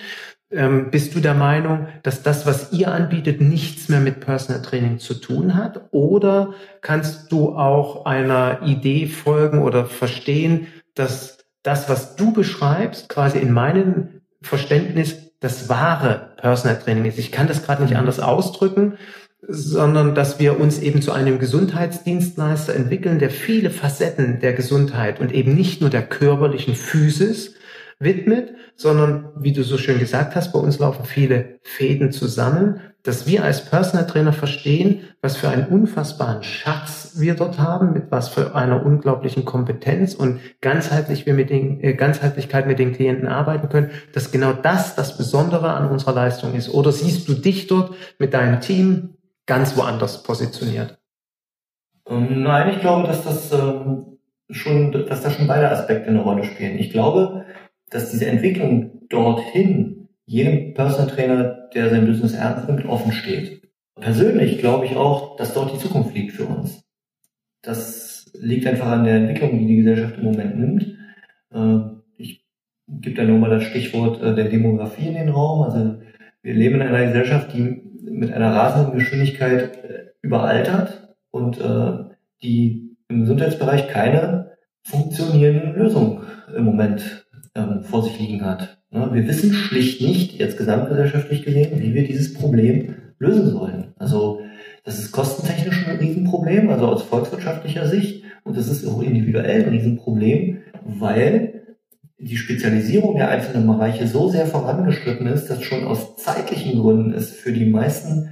[0.50, 4.98] Ähm, bist du der Meinung, dass das, was ihr anbietet, nichts mehr mit Personal Training
[4.98, 5.88] zu tun hat?
[5.90, 13.38] Oder kannst du auch einer Idee folgen oder verstehen, dass das, was du beschreibst, quasi
[13.38, 17.18] in meinem Verständnis das wahre Personal Training ist.
[17.18, 17.98] Ich kann das gerade nicht mhm.
[17.98, 18.94] anders ausdrücken,
[19.48, 25.32] sondern dass wir uns eben zu einem Gesundheitsdienstleister entwickeln, der viele Facetten der Gesundheit und
[25.32, 27.54] eben nicht nur der körperlichen Physis
[27.98, 33.26] widmet, sondern wie du so schön gesagt hast, bei uns laufen viele Fäden zusammen, dass
[33.26, 38.28] wir als Personal Trainer verstehen, was für einen unfassbaren Schatz wir dort haben, mit was
[38.28, 43.68] für einer unglaublichen Kompetenz und ganzheitlich wir mit den, äh, Ganzheitlichkeit mit den Klienten arbeiten
[43.68, 46.72] können, dass genau das das Besondere an unserer Leistung ist.
[46.72, 49.14] Oder siehst du dich dort mit deinem Team
[49.46, 50.98] ganz woanders positioniert?
[52.08, 54.18] Ähm, nein, ich glaube, dass das ähm,
[54.50, 56.78] schon, dass da schon beide Aspekte eine Rolle spielen.
[56.78, 57.46] Ich glaube,
[57.90, 63.62] dass diese Entwicklung dorthin jedem Personal Trainer, der sein Business ernst nimmt, offen steht.
[64.00, 66.82] Persönlich glaube ich auch, dass dort die Zukunft liegt für uns.
[67.62, 70.98] Das liegt einfach an der Entwicklung, die die Gesellschaft im Moment nimmt.
[71.52, 71.80] Äh,
[72.16, 72.46] ich
[72.88, 75.62] gebe da nur mal das Stichwort äh, der Demografie in den Raum.
[75.62, 76.00] Also
[76.42, 81.60] wir leben in einer Gesellschaft, die mit einer rasenden Geschwindigkeit äh, überaltert und
[82.42, 86.22] die im Gesundheitsbereich keine funktionierenden Lösungen
[86.56, 88.79] im Moment ähm, vor sich liegen hat.
[88.90, 93.94] Wir wissen schlicht nicht, jetzt gesamtgesellschaftlich gesehen, wie wir dieses Problem lösen sollen.
[93.96, 94.40] Also
[94.84, 98.24] das ist kostentechnisch ein Riesenproblem, also aus volkswirtschaftlicher Sicht.
[98.42, 101.76] Und das ist auch individuell ein Riesenproblem, weil
[102.18, 107.30] die Spezialisierung der einzelnen Bereiche so sehr vorangeschritten ist, dass schon aus zeitlichen Gründen es
[107.30, 108.30] für die meisten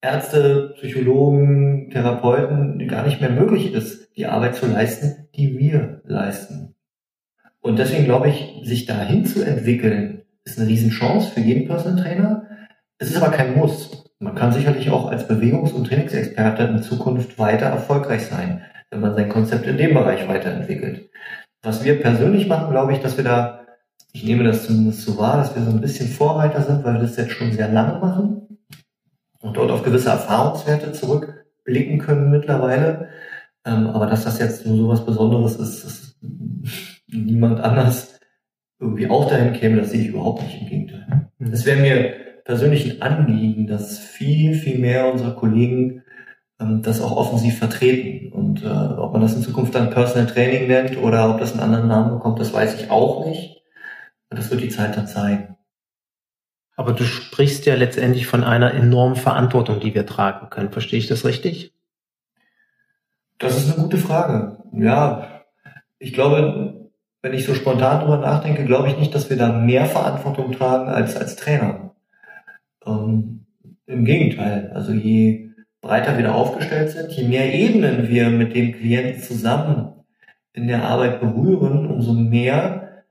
[0.00, 6.74] Ärzte, Psychologen, Therapeuten gar nicht mehr möglich ist, die Arbeit zu leisten, die wir leisten.
[7.62, 12.46] Und deswegen glaube ich, sich dahin zu entwickeln, ist eine Riesenchance für jeden Personal Trainer.
[12.98, 14.04] Es ist aber kein Muss.
[14.18, 19.14] Man kann sicherlich auch als Bewegungs- und Trainingsexperte in Zukunft weiter erfolgreich sein, wenn man
[19.14, 21.08] sein Konzept in dem Bereich weiterentwickelt.
[21.62, 23.60] Was wir persönlich machen, glaube ich, dass wir da,
[24.12, 27.00] ich nehme das zumindest so wahr, dass wir so ein bisschen Vorreiter sind, weil wir
[27.00, 28.58] das jetzt schon sehr lange machen
[29.40, 33.08] und dort auf gewisse Erfahrungswerte zurückblicken können mittlerweile.
[33.64, 36.16] Ähm, aber dass das jetzt nur so was Besonderes ist, ist
[37.12, 38.20] niemand anders
[38.78, 41.30] irgendwie auch dahin käme, das sehe ich überhaupt nicht im Gegenteil.
[41.38, 41.52] Mhm.
[41.52, 46.02] Es wäre mir persönlich ein Anliegen, dass viel, viel mehr unserer Kollegen
[46.60, 48.32] ähm, das auch offensiv vertreten.
[48.32, 51.62] Und äh, ob man das in Zukunft dann Personal Training nennt oder ob das einen
[51.62, 53.62] anderen Namen bekommt, das weiß ich auch nicht.
[54.30, 55.56] Das wird die Zeit dann zeigen.
[56.74, 60.72] Aber du sprichst ja letztendlich von einer enormen Verantwortung, die wir tragen können.
[60.72, 61.74] Verstehe ich das richtig?
[63.38, 64.56] Das ist eine gute Frage.
[64.72, 65.42] Ja,
[65.98, 66.81] ich glaube,
[67.22, 70.88] wenn ich so spontan drüber nachdenke, glaube ich nicht, dass wir da mehr Verantwortung tragen
[70.88, 71.94] als als Trainer.
[72.84, 73.46] Ähm,
[73.86, 78.72] Im Gegenteil, also je breiter wir da aufgestellt sind, je mehr Ebenen wir mit dem
[78.72, 79.92] Klienten zusammen
[80.52, 83.04] in der Arbeit berühren, umso mehr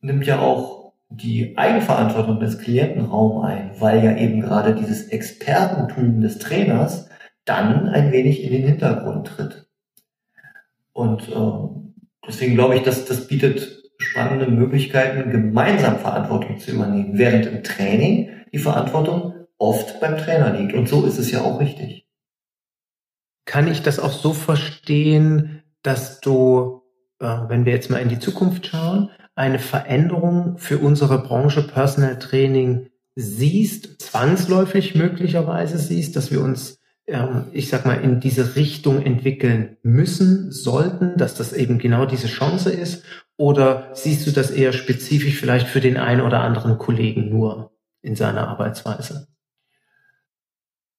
[0.00, 6.20] nimmt ja auch die Eigenverantwortung des Klienten Raum ein, weil ja eben gerade dieses Expertentum
[6.20, 7.08] des Trainers
[7.44, 9.66] dann ein wenig in den Hintergrund tritt.
[10.92, 11.81] Und ähm,
[12.26, 18.30] Deswegen glaube ich, dass das bietet spannende Möglichkeiten, gemeinsam Verantwortung zu übernehmen, während im Training
[18.52, 20.74] die Verantwortung oft beim Trainer liegt.
[20.74, 22.06] Und so ist es ja auch richtig.
[23.44, 26.82] Kann ich das auch so verstehen, dass du,
[27.20, 32.18] äh, wenn wir jetzt mal in die Zukunft schauen, eine Veränderung für unsere Branche Personal
[32.18, 36.81] Training siehst, zwangsläufig möglicherweise siehst, dass wir uns
[37.52, 42.70] ich sag mal, in diese Richtung entwickeln müssen, sollten, dass das eben genau diese Chance
[42.70, 43.04] ist?
[43.36, 47.72] Oder siehst du das eher spezifisch vielleicht für den einen oder anderen Kollegen nur
[48.02, 49.28] in seiner Arbeitsweise?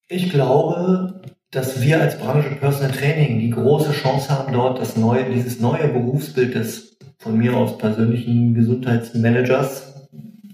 [0.08, 5.30] Ich glaube, dass wir als Branche Personal Training die große Chance haben, dort das neue,
[5.30, 10.08] dieses neue Berufsbild des von mir aus persönlichen Gesundheitsmanagers,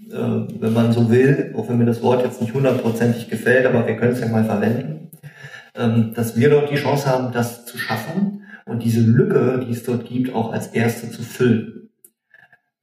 [0.09, 3.85] äh, wenn man so will, auch wenn mir das Wort jetzt nicht hundertprozentig gefällt, aber
[3.85, 5.10] wir können es ja mal verwenden, ähm,
[5.73, 10.05] dass wir dort die Chance haben, das zu schaffen und diese Lücke, die es dort
[10.05, 11.89] gibt, auch als erste zu füllen.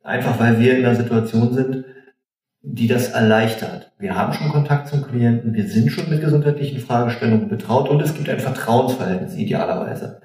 [0.03, 1.85] Einfach weil wir in einer Situation sind,
[2.63, 3.93] die das erleichtert.
[3.99, 8.15] Wir haben schon Kontakt zum Klienten, wir sind schon mit gesundheitlichen Fragestellungen betraut und es
[8.15, 10.21] gibt ein Vertrauensverhältnis idealerweise.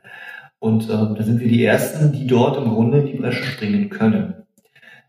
[0.59, 3.89] Und ähm, da sind wir die Ersten, die dort im Grunde in die Bresche springen
[3.89, 4.35] können.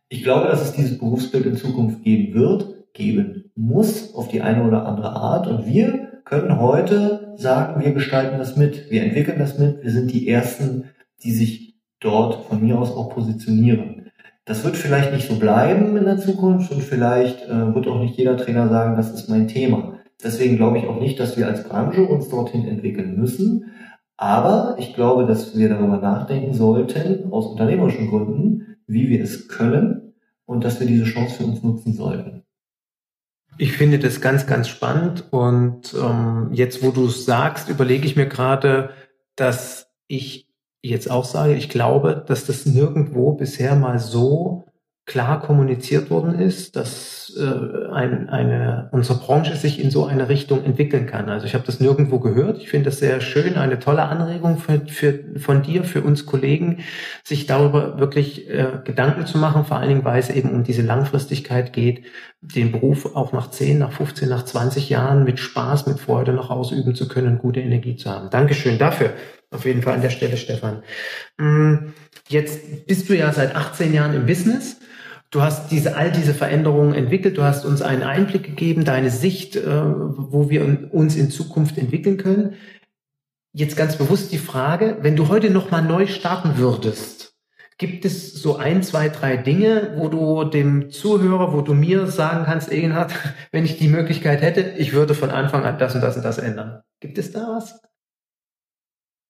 [0.08, 4.64] Ich glaube, dass es dieses Berufsbild in Zukunft geben wird, geben muss auf die eine
[4.64, 5.46] oder andere Art.
[5.46, 10.12] Und wir können heute sagen, wir gestalten das mit, wir entwickeln das mit, wir sind
[10.12, 10.90] die Ersten,
[11.22, 14.10] die sich dort von mir aus auch positionieren.
[14.44, 18.16] Das wird vielleicht nicht so bleiben in der Zukunft und vielleicht äh, wird auch nicht
[18.16, 19.99] jeder Trainer sagen, das ist mein Thema.
[20.22, 23.72] Deswegen glaube ich auch nicht, dass wir als Branche uns dorthin entwickeln müssen.
[24.16, 30.14] Aber ich glaube, dass wir darüber nachdenken sollten, aus unternehmerischen Gründen, wie wir es können
[30.46, 32.43] und dass wir diese Chance für uns nutzen sollten.
[33.57, 38.16] Ich finde das ganz, ganz spannend und ähm, jetzt, wo du es sagst, überlege ich
[38.16, 38.90] mir gerade,
[39.36, 40.48] dass ich
[40.82, 44.64] jetzt auch sage, ich glaube, dass das nirgendwo bisher mal so
[45.07, 50.64] klar kommuniziert worden ist, dass äh, ein, eine, unsere Branche sich in so eine Richtung
[50.64, 51.28] entwickeln kann.
[51.28, 52.59] Also ich habe das nirgendwo gehört.
[52.59, 56.85] Ich finde das sehr schön, eine tolle Anregung für, für, von dir, für uns Kollegen,
[57.22, 60.82] sich darüber wirklich äh, Gedanken zu machen, vor allen Dingen, weil es eben um diese
[60.82, 62.05] Langfristigkeit geht,
[62.41, 66.51] den Beruf auch nach 10, nach 15, nach 20 Jahren mit Spaß, mit Freude noch
[66.51, 68.30] ausüben zu können, gute Energie zu haben.
[68.30, 69.12] Dankeschön dafür.
[69.51, 70.82] Auf jeden Fall an der Stelle, Stefan.
[71.39, 71.93] Mm,
[72.28, 74.80] jetzt bist du ja seit 18 Jahren im Business
[75.35, 77.37] Du hast diese, all diese Veränderungen entwickelt.
[77.37, 82.18] Du hast uns einen Einblick gegeben, deine Sicht, äh, wo wir uns in Zukunft entwickeln
[82.18, 82.55] können.
[83.53, 87.35] Jetzt ganz bewusst die Frage, wenn du heute nochmal neu starten würdest,
[87.78, 92.45] gibt es so ein, zwei, drei Dinge, wo du dem Zuhörer, wo du mir sagen
[92.45, 93.12] kannst, Egenhard,
[93.51, 96.39] wenn ich die Möglichkeit hätte, ich würde von Anfang an das und das und das
[96.39, 96.82] ändern.
[97.01, 97.82] Gibt es da was?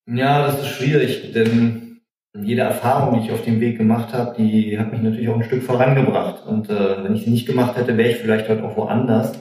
[0.07, 1.94] Ja, das ist schwierig, denn
[2.43, 5.45] jede Erfahrung, die ich auf dem Weg gemacht habe, die hat mich natürlich auch ein
[5.45, 6.45] Stück vorangebracht.
[6.47, 9.41] Und äh, wenn ich sie nicht gemacht hätte, wäre ich vielleicht heute auch woanders,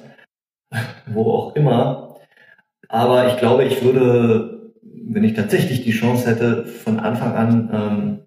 [1.08, 2.18] wo auch immer.
[2.90, 8.20] Aber ich glaube, ich würde, wenn ich tatsächlich die Chance hätte, von Anfang an ähm,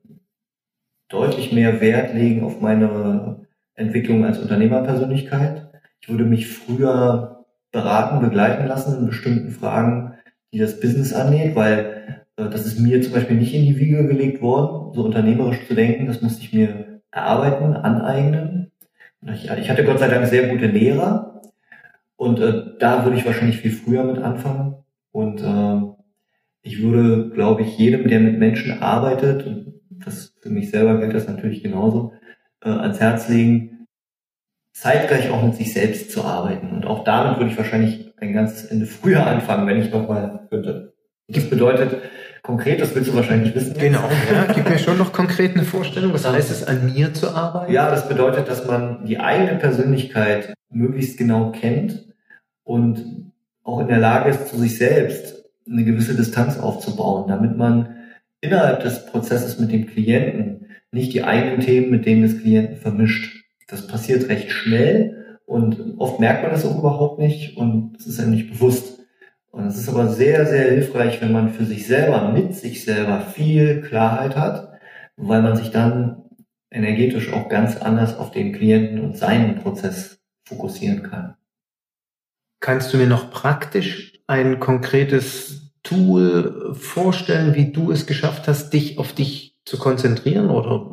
[1.09, 5.71] deutlich mehr Wert legen auf meine Entwicklung als Unternehmerpersönlichkeit.
[6.01, 10.15] Ich würde mich früher beraten, begleiten lassen in bestimmten Fragen,
[10.53, 14.43] die das Business angeht, weil das ist mir zum Beispiel nicht in die Wiege gelegt
[14.43, 16.07] worden, so unternehmerisch zu denken.
[16.07, 18.73] Das musste ich mir erarbeiten, aneignen.
[19.23, 21.43] Ich, ich hatte Gott sei Dank sehr gute Lehrer
[22.17, 24.77] und äh, da würde ich wahrscheinlich viel früher mit anfangen.
[25.13, 25.97] Und äh,
[26.63, 31.15] ich würde, glaube ich, jedem, der mit Menschen arbeitet, und das für mich selber gilt
[31.15, 32.13] das natürlich genauso,
[32.63, 33.87] äh, ans Herz legen,
[34.73, 36.71] zeitgleich auch mit sich selbst zu arbeiten.
[36.71, 40.95] Und auch damit würde ich wahrscheinlich ein ganzes Ende früher anfangen, wenn ich nochmal könnte.
[41.29, 41.99] Das bedeutet,
[42.47, 43.75] konkret, das willst du wahrscheinlich wissen.
[43.77, 44.53] Genau, ja.
[44.55, 46.15] Gib mir schon noch konkret eine Vorstellung.
[46.15, 47.73] Was heißt es, an mir zu arbeiten?
[47.73, 52.07] Ja, das bedeutet, dass man die eigene Persönlichkeit möglichst genau kennt
[52.63, 53.33] und
[53.65, 57.97] auch in der Lage ist, zu sich selbst eine gewisse Distanz aufzubauen, damit man
[58.41, 63.45] innerhalb des Prozesses mit dem Klienten nicht die eigenen Themen mit denen des Klienten vermischt.
[63.67, 68.21] Das passiert recht schnell und oft merkt man das auch überhaupt nicht und es ist
[68.21, 68.96] einem nicht bewusst.
[69.57, 73.23] Und es ist aber sehr, sehr hilfreich, wenn man für sich selber, mit sich selber
[73.23, 74.79] viel Klarheit hat,
[75.17, 76.25] weil man sich dann
[76.71, 81.37] energetisch auch ganz anders auf den Klienten und seinen Prozess fokussieren kann.
[82.61, 88.99] Kannst du mir noch praktisch ein konkretes Tool vorstellen, wie du es geschafft hast, dich
[88.99, 90.91] auf dich zu konzentrieren oder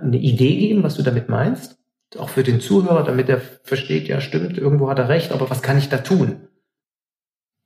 [0.00, 1.76] eine Idee geben, was du damit meinst?
[2.16, 5.60] Auch für den Zuhörer, damit er versteht, ja stimmt, irgendwo hat er recht, aber was
[5.60, 6.48] kann ich da tun?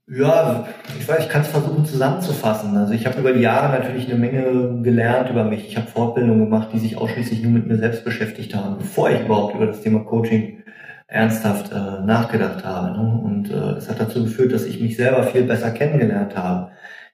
[0.09, 2.77] Ja, ich weiß, ich kann es versuchen zusammenzufassen.
[2.77, 5.67] Also ich habe über die Jahre natürlich eine Menge gelernt über mich.
[5.67, 9.21] Ich habe Fortbildungen gemacht, die sich ausschließlich nur mit mir selbst beschäftigt haben, bevor ich
[9.23, 10.63] überhaupt über das Thema Coaching
[11.09, 12.97] ernsthaft äh, nachgedacht habe.
[12.97, 13.21] Ne?
[13.25, 16.71] Und äh, es hat dazu geführt, dass ich mich selber viel besser kennengelernt habe.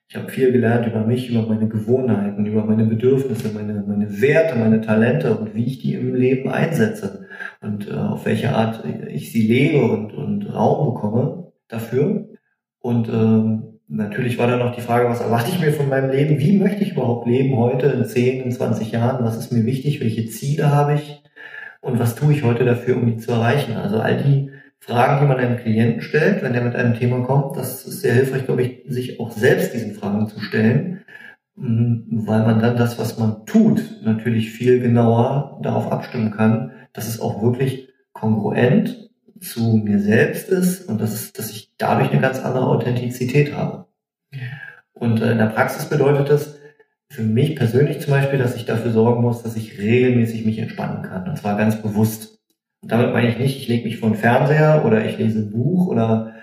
[0.09, 4.59] Ich habe viel gelernt über mich, über meine Gewohnheiten, über meine Bedürfnisse, meine, meine Werte,
[4.59, 7.26] meine Talente und wie ich die im Leben einsetze
[7.62, 12.32] und äh, auf welche Art ich sie lebe und, und Raum bekomme dafür.
[12.83, 16.39] Und ähm, natürlich war dann noch die Frage, was erwarte ich mir von meinem Leben?
[16.39, 19.24] Wie möchte ich überhaupt leben heute in 10, in 20 Jahren?
[19.24, 20.01] Was ist mir wichtig?
[20.01, 21.22] Welche Ziele habe ich?
[21.80, 23.76] Und was tue ich heute dafür, um die zu erreichen?
[23.76, 27.57] Also all die Fragen, die man einem Klienten stellt, wenn er mit einem Thema kommt,
[27.57, 31.05] das ist sehr hilfreich, glaube ich, sich auch selbst diesen Fragen zu stellen,
[31.55, 37.07] mm, weil man dann das, was man tut, natürlich viel genauer darauf abstimmen kann, dass
[37.07, 39.11] es auch wirklich kongruent
[39.43, 43.86] zu mir selbst ist und das ist, dass ich dadurch eine ganz andere Authentizität habe.
[44.93, 46.59] Und äh, in der Praxis bedeutet das
[47.11, 51.03] für mich persönlich zum Beispiel, dass ich dafür sorgen muss, dass ich regelmäßig mich entspannen
[51.03, 51.28] kann.
[51.28, 52.38] Und zwar ganz bewusst.
[52.80, 55.51] Und damit meine ich nicht, ich lege mich vor den Fernseher oder ich lese ein
[55.51, 56.34] Buch oder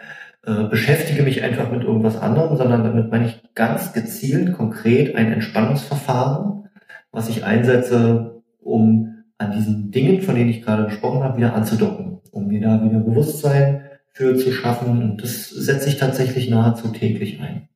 [0.46, 5.32] äh, beschäftige mich einfach mit irgendwas anderem, sondern damit meine ich ganz gezielt, konkret ein
[5.32, 6.70] Entspannungsverfahren,
[7.12, 12.09] was ich einsetze, um an diesen Dingen, von denen ich gerade gesprochen habe, wieder anzudocken
[12.32, 15.02] um mir da wieder Bewusstsein für zu schaffen.
[15.02, 17.70] Und das setze ich tatsächlich nahezu täglich ein.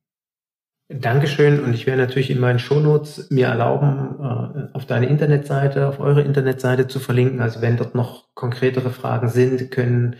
[0.88, 1.60] Dankeschön.
[1.60, 6.22] Und ich werde natürlich in meinen Shownotes mir erlauben, äh, auf deine Internetseite, auf eure
[6.22, 7.40] Internetseite zu verlinken.
[7.40, 10.16] Also wenn dort noch konkretere Fragen sind, können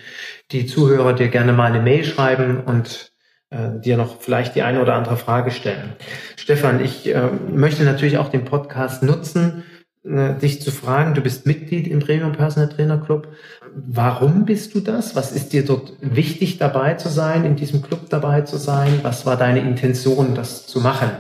[0.52, 3.12] die Zuhörer dir gerne mal eine Mail schreiben und
[3.50, 5.92] äh, dir noch vielleicht die eine oder andere Frage stellen.
[6.36, 9.64] Stefan, ich äh, möchte natürlich auch den Podcast nutzen,
[10.06, 13.28] dich zu fragen, du bist Mitglied im Premium Personal Trainer Club.
[13.76, 15.16] Warum bist du das?
[15.16, 19.00] Was ist dir dort wichtig dabei zu sein, in diesem Club dabei zu sein?
[19.02, 21.10] Was war deine Intention, das zu machen?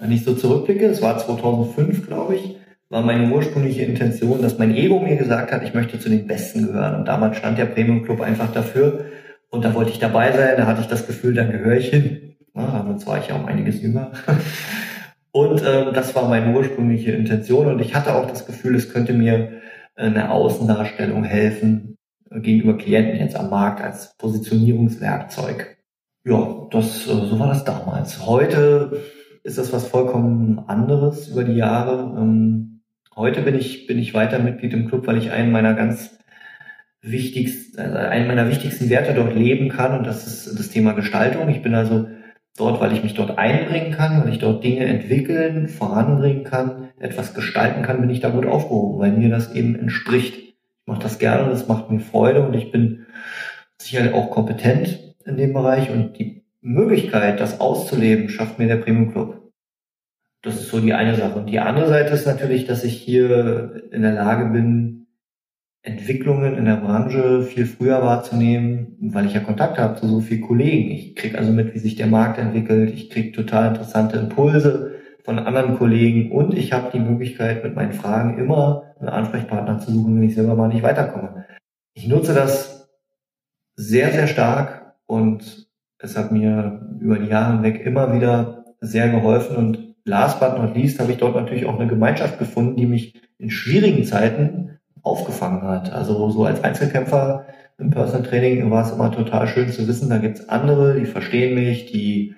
[0.00, 2.56] Wenn ich so zurückblicke, es war 2005, glaube ich,
[2.88, 6.66] war meine ursprüngliche Intention, dass mein Ego mir gesagt hat, ich möchte zu den Besten
[6.66, 6.96] gehören.
[6.96, 9.06] Und damals stand der Premium Club einfach dafür.
[9.50, 12.36] Und da wollte ich dabei sein, da hatte ich das Gefühl, dann gehöre ich hin.
[12.54, 14.12] Ja, damals war ich ja um einiges jünger.
[15.32, 17.66] Und ähm, das war meine ursprüngliche Intention.
[17.66, 19.63] Und ich hatte auch das Gefühl, es könnte mir
[19.94, 21.96] eine Außendarstellung helfen
[22.30, 25.78] äh, gegenüber Klienten jetzt am Markt als Positionierungswerkzeug.
[26.24, 28.26] Ja, das, äh, so war das damals.
[28.26, 29.02] Heute
[29.42, 32.18] ist das was vollkommen anderes über die Jahre.
[32.18, 32.82] Ähm,
[33.14, 36.18] heute bin ich, bin ich weiter Mitglied im Club, weil ich einen meiner ganz
[37.02, 41.48] wichtigsten, also einen meiner wichtigsten Werte dort leben kann und das ist das Thema Gestaltung.
[41.50, 42.08] Ich bin also
[42.56, 47.34] dort, weil ich mich dort einbringen kann, weil ich dort Dinge entwickeln, voranbringen kann, etwas
[47.34, 50.36] gestalten kann, bin ich da gut aufgehoben, weil mir das eben entspricht.
[50.36, 50.54] Ich
[50.86, 53.06] mache das gerne, das macht mir Freude und ich bin
[53.78, 59.12] sicherlich auch kompetent in dem Bereich und die Möglichkeit, das auszuleben, schafft mir der Premium
[59.12, 59.52] Club.
[60.42, 61.38] Das ist so die eine Sache.
[61.38, 65.03] Und die andere Seite ist natürlich, dass ich hier in der Lage bin,
[65.84, 70.40] Entwicklungen in der Branche viel früher wahrzunehmen, weil ich ja Kontakt habe zu so vielen
[70.40, 70.90] Kollegen.
[70.90, 72.90] Ich kriege also mit, wie sich der Markt entwickelt.
[72.94, 77.92] Ich kriege total interessante Impulse von anderen Kollegen und ich habe die Möglichkeit, mit meinen
[77.92, 81.44] Fragen immer einen Ansprechpartner zu suchen, wenn ich selber mal nicht weiterkomme.
[81.92, 82.88] Ich nutze das
[83.76, 85.68] sehr, sehr stark und
[85.98, 90.74] es hat mir über die Jahre hinweg immer wieder sehr geholfen und last but not
[90.74, 94.63] least habe ich dort natürlich auch eine Gemeinschaft gefunden, die mich in schwierigen Zeiten
[95.04, 95.92] aufgefangen hat.
[95.92, 97.46] Also so als Einzelkämpfer
[97.78, 101.54] im Personal Training war es immer total schön zu wissen, da gibt's andere, die verstehen
[101.54, 102.34] mich, die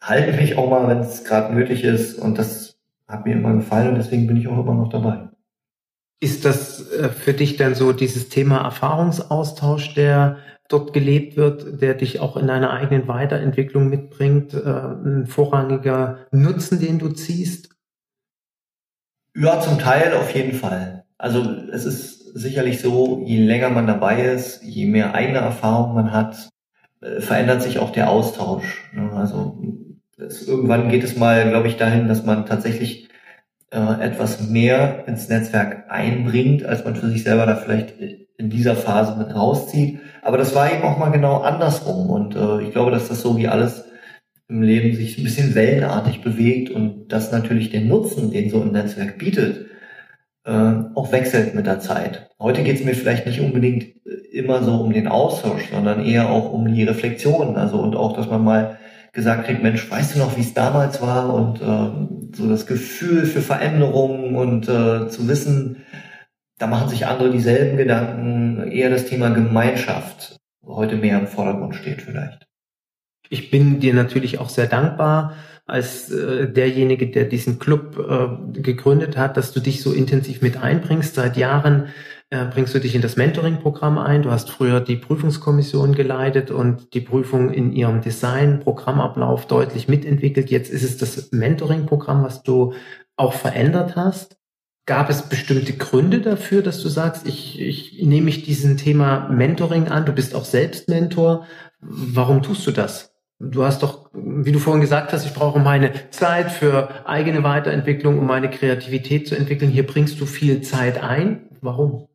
[0.00, 2.18] halten mich auch mal, wenn es gerade nötig ist.
[2.18, 5.28] Und das hat mir immer gefallen und deswegen bin ich auch immer noch dabei.
[6.20, 11.94] Ist das äh, für dich dann so dieses Thema Erfahrungsaustausch, der dort gelebt wird, der
[11.94, 17.70] dich auch in deiner eigenen Weiterentwicklung mitbringt, äh, ein vorrangiger Nutzen, den du ziehst?
[19.34, 20.99] Ja, zum Teil auf jeden Fall.
[21.20, 26.12] Also es ist sicherlich so, je länger man dabei ist, je mehr eigene Erfahrung man
[26.12, 26.48] hat,
[27.02, 28.90] äh, verändert sich auch der Austausch.
[28.94, 29.10] Ne?
[29.12, 29.58] Also
[30.16, 33.10] es, irgendwann geht es mal, glaube ich, dahin, dass man tatsächlich
[33.70, 37.94] äh, etwas mehr ins Netzwerk einbringt, als man für sich selber da vielleicht
[38.38, 40.00] in dieser Phase mit rauszieht.
[40.22, 42.08] Aber das war eben auch mal genau andersrum.
[42.08, 43.84] Und äh, ich glaube, dass das so wie alles
[44.48, 48.72] im Leben sich ein bisschen wellenartig bewegt und dass natürlich der Nutzen, den so ein
[48.72, 49.66] Netzwerk bietet,
[50.44, 52.30] äh, auch wechselt mit der Zeit.
[52.38, 56.30] Heute geht es mir vielleicht nicht unbedingt äh, immer so um den Austausch, sondern eher
[56.30, 57.56] auch um die Reflexion.
[57.56, 58.78] Also und auch, dass man mal
[59.12, 61.34] gesagt kriegt, Mensch, weißt du noch, wie es damals war?
[61.34, 65.84] Und äh, so das Gefühl für Veränderungen und äh, zu wissen,
[66.58, 72.02] da machen sich andere dieselben Gedanken, eher das Thema Gemeinschaft heute mehr im Vordergrund steht
[72.02, 72.46] vielleicht.
[73.30, 79.16] Ich bin dir natürlich auch sehr dankbar als äh, derjenige, der diesen Club äh, gegründet
[79.16, 81.14] hat, dass du dich so intensiv mit einbringst.
[81.14, 81.86] Seit Jahren
[82.30, 84.22] äh, bringst du dich in das Mentoring-Programm ein.
[84.22, 90.50] Du hast früher die Prüfungskommission geleitet und die Prüfung in ihrem Design, Programmablauf deutlich mitentwickelt.
[90.50, 92.74] Jetzt ist es das Mentoring-Programm, was du
[93.16, 94.38] auch verändert hast.
[94.86, 99.86] Gab es bestimmte Gründe dafür, dass du sagst, ich, ich nehme mich diesem Thema Mentoring
[99.86, 101.46] an, du bist auch selbst Mentor.
[101.80, 103.09] Warum tust du das?
[103.42, 108.18] Du hast doch, wie du vorhin gesagt hast, ich brauche meine Zeit für eigene Weiterentwicklung,
[108.18, 109.70] um meine Kreativität zu entwickeln.
[109.70, 111.48] Hier bringst du viel Zeit ein.
[111.62, 112.06] Warum?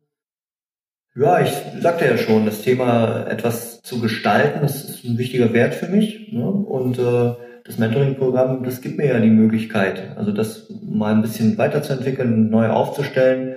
[1.16, 1.50] Ja, ich
[1.80, 6.32] sagte ja schon, das Thema etwas zu gestalten, das ist ein wichtiger Wert für mich.
[6.32, 6.44] Ne?
[6.44, 11.58] Und äh, das Mentoring-Programm, das gibt mir ja die Möglichkeit, also das mal ein bisschen
[11.58, 13.56] weiterzuentwickeln, neu aufzustellen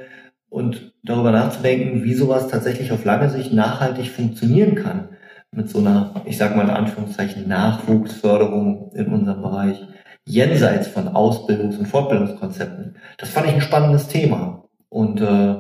[0.50, 5.10] und darüber nachzudenken, wie sowas tatsächlich auf lange Sicht nachhaltig funktionieren kann
[5.52, 9.88] mit so einer, ich sag mal in Anführungszeichen, Nachwuchsförderung in unserem Bereich,
[10.26, 12.98] jenseits von Ausbildungs- und Fortbildungskonzepten.
[13.18, 14.66] Das fand ich ein spannendes Thema.
[14.90, 15.56] Und äh,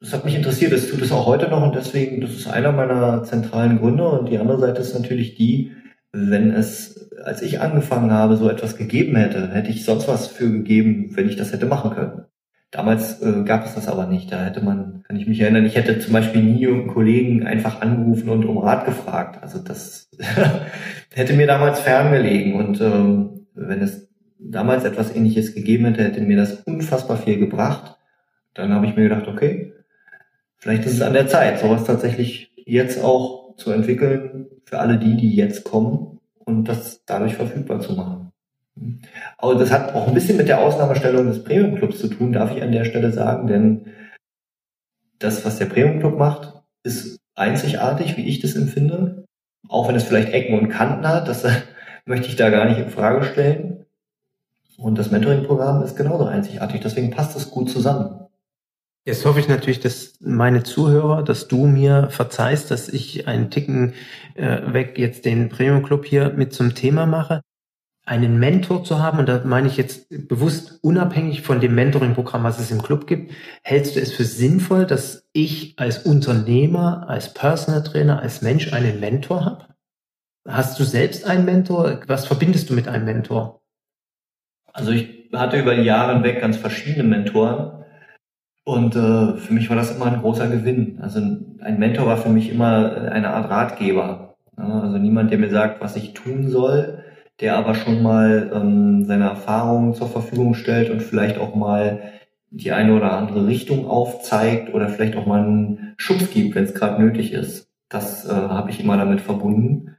[0.00, 2.72] das hat mich interessiert, es tut es auch heute noch und deswegen, das ist einer
[2.72, 4.08] meiner zentralen Gründe.
[4.08, 5.72] Und die andere Seite ist natürlich die,
[6.12, 10.50] wenn es, als ich angefangen habe, so etwas gegeben hätte, hätte ich sonst was für
[10.50, 12.24] gegeben, wenn ich das hätte machen können.
[12.70, 14.30] Damals äh, gab es das aber nicht.
[14.30, 17.80] Da hätte man, kann ich mich erinnern, ich hätte zum Beispiel nie irgendeinen Kollegen einfach
[17.80, 19.42] angerufen und um Rat gefragt.
[19.42, 20.08] Also das
[21.14, 22.54] hätte mir damals ferngelegen.
[22.54, 24.08] Und ähm, wenn es
[24.38, 27.96] damals etwas ähnliches gegeben hätte, hätte mir das unfassbar viel gebracht.
[28.54, 29.72] Dann habe ich mir gedacht, okay,
[30.56, 35.16] vielleicht ist es an der Zeit, sowas tatsächlich jetzt auch zu entwickeln für alle die,
[35.16, 38.29] die jetzt kommen und das dadurch verfügbar zu machen.
[39.38, 42.54] Aber das hat auch ein bisschen mit der Ausnahmestellung des Premium Clubs zu tun, darf
[42.54, 43.86] ich an der Stelle sagen, denn
[45.18, 49.24] das, was der Premium Club macht, ist einzigartig, wie ich das empfinde.
[49.68, 51.46] Auch wenn es vielleicht Ecken und Kanten hat, das
[52.06, 53.86] möchte ich da gar nicht in Frage stellen.
[54.78, 56.80] Und das Mentoring-Programm ist genauso einzigartig.
[56.80, 58.20] Deswegen passt es gut zusammen.
[59.04, 63.94] Jetzt hoffe ich natürlich, dass meine Zuhörer, dass du mir verzeihst, dass ich einen Ticken
[64.34, 67.42] äh, weg jetzt den Premium Club hier mit zum Thema mache.
[68.10, 72.58] Einen Mentor zu haben, und da meine ich jetzt bewusst unabhängig von dem Mentoring-Programm, was
[72.58, 73.30] es im Club gibt,
[73.62, 78.98] hältst du es für sinnvoll, dass ich als Unternehmer, als Personal Trainer, als Mensch einen
[78.98, 79.66] Mentor habe?
[80.44, 82.00] Hast du selbst einen Mentor?
[82.08, 83.62] Was verbindest du mit einem Mentor?
[84.72, 87.84] Also ich hatte über die Jahre hinweg ganz verschiedene Mentoren
[88.64, 90.98] und äh, für mich war das immer ein großer Gewinn.
[91.00, 94.34] Also ein Mentor war für mich immer eine Art Ratgeber.
[94.56, 97.04] Also niemand, der mir sagt, was ich tun soll,
[97.40, 102.00] der aber schon mal ähm, seine Erfahrungen zur Verfügung stellt und vielleicht auch mal
[102.50, 106.74] die eine oder andere Richtung aufzeigt oder vielleicht auch mal einen Schubs gibt, wenn es
[106.74, 107.68] gerade nötig ist.
[107.88, 109.96] Das äh, habe ich immer damit verbunden.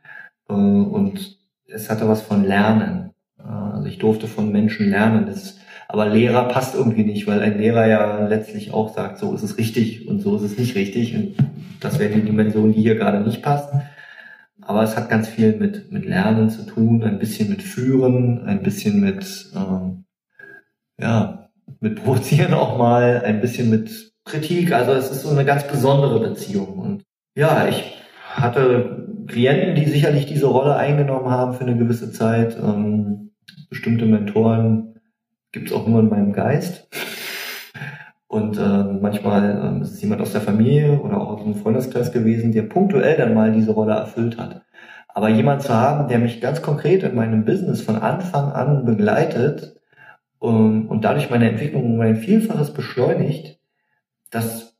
[0.49, 1.37] Äh, und
[1.67, 3.11] es hatte was von Lernen.
[3.39, 5.25] Äh, also ich durfte von Menschen lernen.
[5.25, 9.43] Das aber Lehrer passt irgendwie nicht, weil ein Lehrer ja letztlich auch sagt, so ist
[9.43, 11.13] es richtig und so ist es nicht richtig.
[11.15, 11.35] Und
[11.81, 13.73] das wäre die Dimension, die hier gerade nicht passt.
[14.61, 18.61] Aber es hat ganz viel mit, mit Lernen zu tun, ein bisschen mit Führen, ein
[18.63, 20.05] bisschen mit, ähm,
[20.99, 21.49] ja,
[21.79, 24.71] mit Provozieren auch mal, ein bisschen mit Kritik.
[24.71, 26.77] Also es ist so eine ganz besondere Beziehung.
[26.77, 27.03] Und
[27.35, 32.57] ja, ich hatte Klienten, die sicherlich diese Rolle eingenommen haben für eine gewisse Zeit.
[32.57, 33.31] Ähm,
[33.69, 34.99] bestimmte Mentoren,
[35.51, 36.87] gibt es auch nur in meinem Geist.
[38.31, 42.13] Und äh, manchmal äh, ist es jemand aus der Familie oder auch aus einem Freundeskreis
[42.13, 44.61] gewesen, der punktuell dann mal diese Rolle erfüllt hat.
[45.09, 49.75] Aber jemand zu haben, der mich ganz konkret in meinem Business von Anfang an begleitet
[50.39, 53.59] um, und dadurch meine Entwicklung um ein Vielfaches beschleunigt,
[54.29, 54.77] das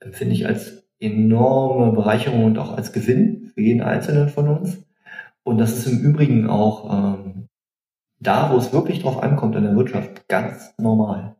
[0.00, 4.84] empfinde ich als enorme Bereicherung und auch als Gewinn für jeden Einzelnen von uns.
[5.42, 7.48] Und das ist im Übrigen auch ähm,
[8.20, 11.36] da, wo es wirklich drauf ankommt in der Wirtschaft, ganz normal.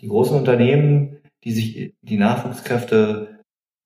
[0.00, 3.40] Die großen Unternehmen, die sich die Nachwuchskräfte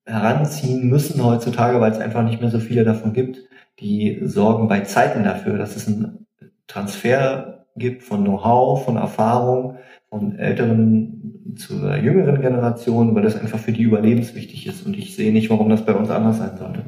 [0.07, 3.39] heranziehen müssen heutzutage, weil es einfach nicht mehr so viele davon gibt,
[3.81, 6.27] die sorgen bei Zeiten dafür, dass es einen
[6.67, 13.73] Transfer gibt von Know-how, von Erfahrung, von älteren zur jüngeren Generation, weil das einfach für
[13.73, 14.87] die überlebenswichtig ist.
[14.87, 16.85] Und ich sehe nicht, warum das bei uns anders sein sollte.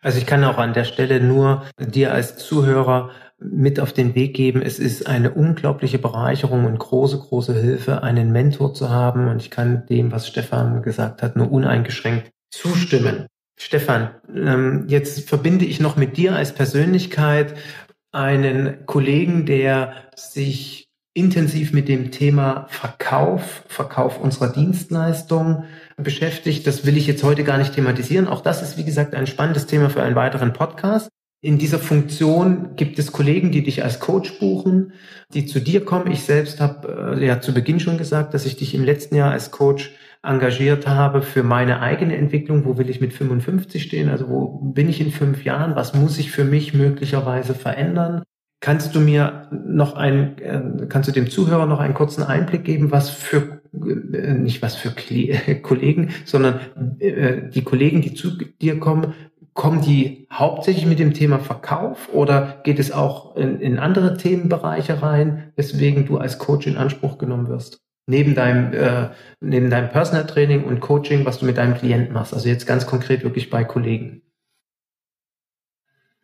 [0.00, 3.10] Also ich kann auch an der Stelle nur dir als Zuhörer
[3.50, 4.62] mit auf den Weg geben.
[4.62, 9.28] Es ist eine unglaubliche Bereicherung und große, große Hilfe, einen Mentor zu haben.
[9.28, 13.26] Und ich kann dem, was Stefan gesagt hat, nur uneingeschränkt zustimmen.
[13.56, 17.54] Stefan, ähm, jetzt verbinde ich noch mit dir als Persönlichkeit
[18.12, 25.64] einen Kollegen, der sich intensiv mit dem Thema Verkauf, Verkauf unserer Dienstleistung
[25.96, 26.66] beschäftigt.
[26.66, 28.26] Das will ich jetzt heute gar nicht thematisieren.
[28.26, 31.08] Auch das ist, wie gesagt, ein spannendes Thema für einen weiteren Podcast.
[31.44, 34.94] In dieser Funktion gibt es Kollegen, die dich als Coach buchen,
[35.34, 36.10] die zu dir kommen.
[36.10, 39.30] Ich selbst habe äh, ja zu Beginn schon gesagt, dass ich dich im letzten Jahr
[39.30, 42.64] als Coach engagiert habe für meine eigene Entwicklung.
[42.64, 44.08] Wo will ich mit 55 stehen?
[44.08, 45.76] Also wo bin ich in fünf Jahren?
[45.76, 48.22] Was muss ich für mich möglicherweise verändern?
[48.60, 52.90] Kannst du mir noch ein, äh, kannst du dem Zuhörer noch einen kurzen Einblick geben,
[52.90, 54.90] was für äh, nicht was für
[55.62, 56.60] Kollegen, sondern
[57.00, 58.30] äh, die Kollegen, die zu
[58.62, 59.12] dir kommen,
[59.54, 65.00] kommen die hauptsächlich mit dem Thema Verkauf oder geht es auch in, in andere Themenbereiche
[65.00, 67.80] rein, weswegen du als Coach in Anspruch genommen wirst?
[68.06, 69.08] Neben deinem, äh,
[69.40, 72.34] neben deinem Personal Training und Coaching, was du mit deinem Klienten machst.
[72.34, 74.20] Also jetzt ganz konkret wirklich bei Kollegen.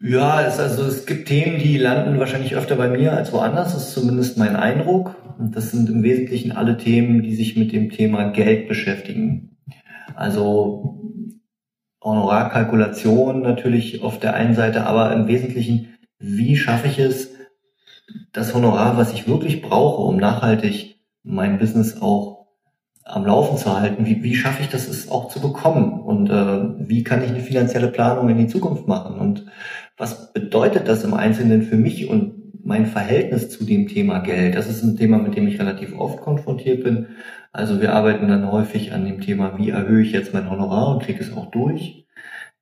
[0.03, 3.75] Ja, es, also es gibt Themen, die landen wahrscheinlich öfter bei mir als woanders.
[3.75, 5.15] Das ist zumindest mein Eindruck.
[5.39, 9.57] Und das sind im Wesentlichen alle Themen, die sich mit dem Thema Geld beschäftigen.
[10.15, 11.01] Also
[12.03, 17.31] Honorarkalkulation natürlich auf der einen Seite, aber im Wesentlichen, wie schaffe ich es,
[18.33, 22.41] das Honorar, was ich wirklich brauche, um nachhaltig mein Business auch
[23.05, 26.01] am Laufen zu halten, wie, wie schaffe ich das, es auch zu bekommen?
[26.01, 29.19] Und äh, wie kann ich eine finanzielle Planung in die Zukunft machen?
[29.19, 29.47] Und
[29.97, 34.55] was bedeutet das im Einzelnen für mich und mein Verhältnis zu dem Thema Geld?
[34.55, 37.09] Das ist ein Thema, mit dem ich relativ oft konfrontiert bin
[37.53, 41.03] also wir arbeiten dann häufig an dem Thema, wie erhöhe ich jetzt mein Honorar und
[41.03, 42.07] kriege es auch durch.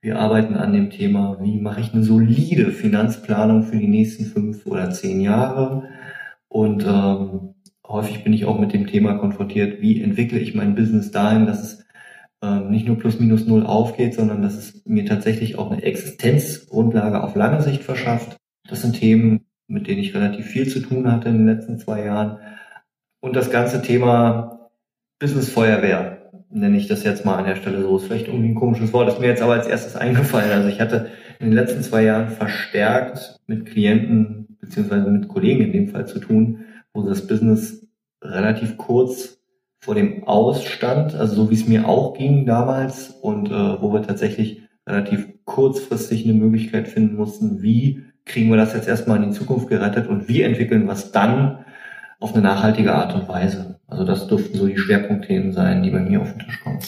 [0.01, 4.65] Wir arbeiten an dem Thema, wie mache ich eine solide Finanzplanung für die nächsten fünf
[4.67, 5.89] oder zehn Jahre.
[6.49, 7.55] Und ähm,
[7.87, 11.63] häufig bin ich auch mit dem Thema konfrontiert, wie entwickle ich mein Business dahin, dass
[11.63, 11.85] es
[12.43, 17.23] ähm, nicht nur plus minus null aufgeht, sondern dass es mir tatsächlich auch eine Existenzgrundlage
[17.23, 18.37] auf lange Sicht verschafft.
[18.69, 22.05] Das sind Themen, mit denen ich relativ viel zu tun hatte in den letzten zwei
[22.05, 22.39] Jahren.
[23.21, 24.58] Und das ganze Thema
[25.19, 27.97] Business Feuerwehr, nenne ich das jetzt mal an der Stelle so.
[27.97, 30.51] Ist vielleicht irgendwie ein komisches Wort, ist mir jetzt aber als erstes eingefallen.
[30.51, 31.09] Also ich hatte
[31.41, 36.19] in den letzten zwei Jahren verstärkt mit Klienten beziehungsweise mit Kollegen in dem Fall zu
[36.19, 37.87] tun, wo das Business
[38.23, 39.41] relativ kurz
[39.81, 44.03] vor dem Ausstand, also so wie es mir auch ging damals und äh, wo wir
[44.03, 49.37] tatsächlich relativ kurzfristig eine Möglichkeit finden mussten, wie kriegen wir das jetzt erstmal in die
[49.37, 51.65] Zukunft gerettet und wie entwickeln wir es dann
[52.21, 53.78] auf eine nachhaltige Art und Weise.
[53.89, 56.79] Also das dürften so die Schwerpunktthemen sein, die bei mir auf den Tisch kommen.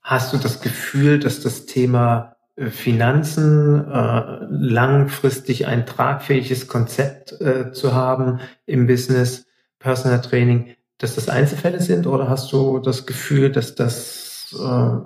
[0.00, 7.72] Hast du das Gefühl, dass das Thema äh, Finanzen äh, langfristig ein tragfähiges Konzept äh,
[7.72, 9.46] zu haben im Business,
[9.78, 14.96] Personal Training, dass das Einzelfälle sind oder hast du das Gefühl, dass das äh,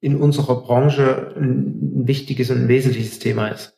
[0.00, 3.73] in unserer Branche ein wichtiges und ein wesentliches Thema ist?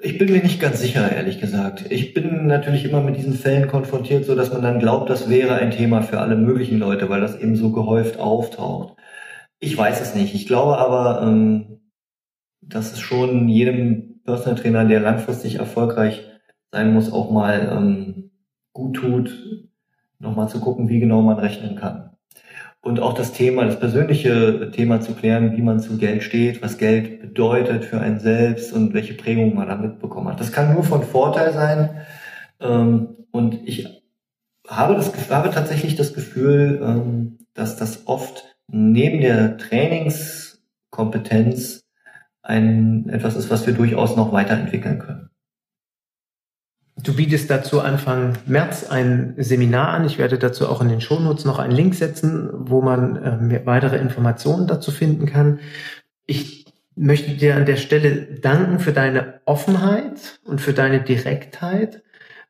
[0.00, 1.90] Ich bin mir nicht ganz sicher, ehrlich gesagt.
[1.90, 5.56] Ich bin natürlich immer mit diesen Fällen konfrontiert, so dass man dann glaubt, das wäre
[5.56, 8.96] ein Thema für alle möglichen Leute, weil das eben so gehäuft auftaucht.
[9.58, 10.34] Ich weiß es nicht.
[10.34, 11.80] Ich glaube aber, ähm,
[12.60, 16.28] dass es schon jedem Personal Trainer, der langfristig erfolgreich
[16.70, 18.30] sein muss, auch mal ähm,
[18.72, 19.68] gut tut,
[20.20, 22.07] nochmal zu gucken, wie genau man rechnen kann.
[22.80, 26.78] Und auch das Thema, das persönliche Thema zu klären, wie man zu Geld steht, was
[26.78, 30.40] Geld bedeutet für einen selbst und welche Prägung man da mitbekommen hat.
[30.40, 32.02] Das kann nur von Vorteil sein.
[32.60, 33.98] Ähm, und ich
[34.68, 41.84] habe, das, habe tatsächlich das Gefühl, ähm, dass das oft neben der Trainingskompetenz
[42.42, 45.27] ein, etwas ist, was wir durchaus noch weiterentwickeln können.
[47.00, 50.04] Du bietest dazu Anfang März ein Seminar an.
[50.04, 53.98] Ich werde dazu auch in den Shownotes noch einen Link setzen, wo man äh, weitere
[53.98, 55.60] Informationen dazu finden kann.
[56.26, 62.02] Ich möchte dir an der Stelle danken für deine Offenheit und für deine Direktheit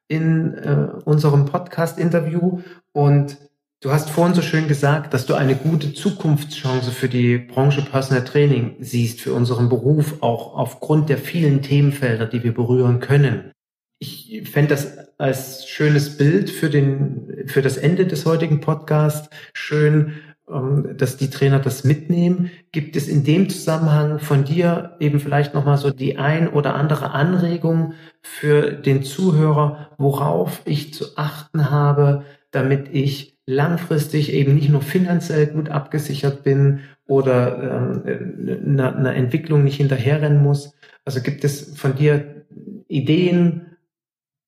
[0.09, 3.37] in äh, unserem Podcast-Interview und
[3.81, 8.25] Du hast vorhin so schön gesagt, dass du eine gute Zukunftschance für die Branche Personal
[8.25, 13.53] Training siehst, für unseren Beruf, auch aufgrund der vielen Themenfelder, die wir berühren können.
[14.01, 20.15] Ich fände das als schönes Bild für den, für das Ende des heutigen Podcasts schön,
[20.51, 22.51] ähm, dass die Trainer das mitnehmen.
[22.73, 27.11] Gibt es in dem Zusammenhang von dir eben vielleicht nochmal so die ein oder andere
[27.11, 34.83] Anregung für den Zuhörer, worauf ich zu achten habe, damit ich langfristig eben nicht nur
[34.83, 40.75] finanziell gut abgesichert bin oder ähm, einer, einer Entwicklung nicht hinterherrennen muss.
[41.05, 42.45] Also gibt es von dir
[42.89, 43.68] Ideen,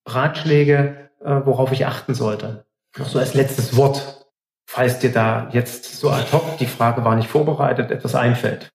[0.05, 2.65] Ratschläge, äh, worauf ich achten sollte?
[2.97, 4.25] Noch so als letztes Wort,
[4.65, 8.71] falls dir da jetzt so ad hoc, die Frage war nicht vorbereitet, etwas einfällt.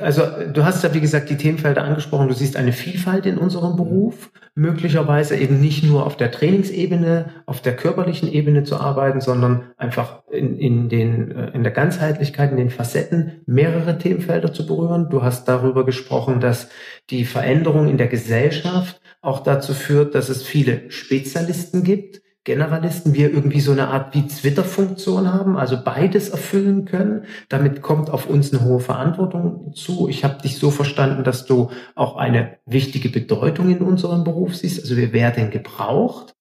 [0.00, 2.28] Also du hast ja, wie gesagt, die Themenfelder angesprochen.
[2.28, 7.60] Du siehst eine Vielfalt in unserem Beruf, möglicherweise eben nicht nur auf der Trainingsebene, auf
[7.60, 12.56] der körperlichen Ebene zu arbeiten, sondern einfach in, in, den, äh, in der Ganzheitlichkeit, in
[12.56, 15.10] den Facetten mehrere Themenfelder zu berühren.
[15.10, 16.70] Du hast darüber gesprochen, dass
[17.10, 23.32] die Veränderung in der Gesellschaft auch dazu führt, dass es viele Spezialisten gibt, Generalisten, wir
[23.32, 27.24] irgendwie so eine Art wie Twitter-Funktion haben, also beides erfüllen können.
[27.48, 30.10] Damit kommt auf uns eine hohe Verantwortung zu.
[30.10, 34.82] Ich habe dich so verstanden, dass du auch eine wichtige Bedeutung in unserem Beruf siehst.
[34.82, 36.34] Also wir werden gebraucht.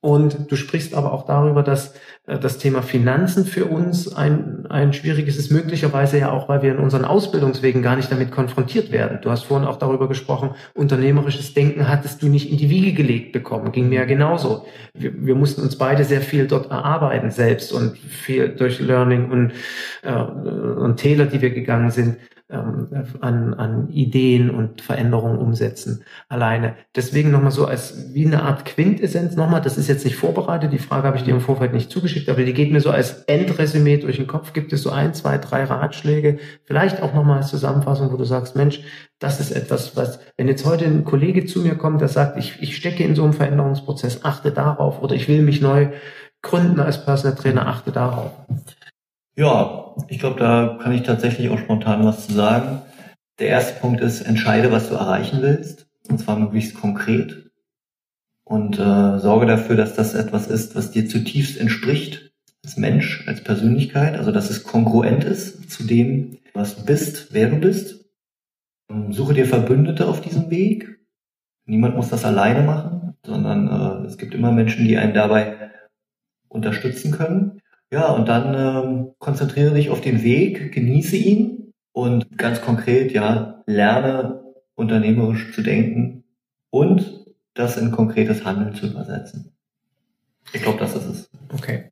[0.00, 1.94] Und du sprichst aber auch darüber, dass
[2.26, 6.70] äh, das Thema Finanzen für uns ein, ein schwieriges ist, möglicherweise ja auch, weil wir
[6.70, 9.18] in unseren Ausbildungswegen gar nicht damit konfrontiert werden.
[9.22, 13.32] Du hast vorhin auch darüber gesprochen, unternehmerisches Denken hattest du nicht in die Wiege gelegt
[13.32, 13.72] bekommen.
[13.72, 14.66] Ging mir ja genauso.
[14.94, 19.52] Wir, wir mussten uns beide sehr viel dort erarbeiten selbst und viel durch Learning und,
[20.02, 22.18] äh, und Täler, die wir gegangen sind
[22.50, 22.88] ähm,
[23.20, 26.76] an, an Ideen und Veränderungen umsetzen alleine.
[26.96, 30.78] Deswegen nochmal so als wie eine Art Quintessenz nochmal, das ist jetzt nicht vorbereitet, die
[30.78, 33.98] Frage habe ich dir im Vorfeld nicht zugeschickt, aber die geht mir so als Endresümee
[33.98, 34.54] durch den Kopf.
[34.54, 38.56] Gibt es so ein, zwei, drei Ratschläge, vielleicht auch nochmal als Zusammenfassung, wo du sagst,
[38.56, 38.80] Mensch,
[39.18, 42.62] das ist etwas, was, wenn jetzt heute ein Kollege zu mir kommt, der sagt, ich,
[42.62, 45.88] ich stecke in so einem Veränderungsprozess, achte darauf oder ich will mich neu
[46.40, 48.30] gründen als Personal Trainer, achte darauf.
[49.38, 52.82] Ja, ich glaube, da kann ich tatsächlich auch spontan was zu sagen.
[53.38, 57.48] Der erste Punkt ist, entscheide, was du erreichen willst, und zwar möglichst konkret.
[58.42, 62.32] Und äh, sorge dafür, dass das etwas ist, was dir zutiefst entspricht,
[62.64, 67.48] als Mensch, als Persönlichkeit, also dass es kongruent ist zu dem, was du bist, wer
[67.48, 68.06] du bist.
[68.90, 70.98] Ähm, suche dir Verbündete auf diesem Weg.
[71.64, 75.70] Niemand muss das alleine machen, sondern äh, es gibt immer Menschen, die einen dabei
[76.48, 77.60] unterstützen können.
[77.90, 83.62] Ja, und dann ähm, konzentriere dich auf den Weg, genieße ihn und ganz konkret, ja,
[83.66, 84.42] lerne
[84.74, 86.24] unternehmerisch zu denken
[86.70, 89.56] und das in konkretes Handeln zu übersetzen.
[90.52, 91.30] Ich glaube, das ist es.
[91.52, 91.90] Okay.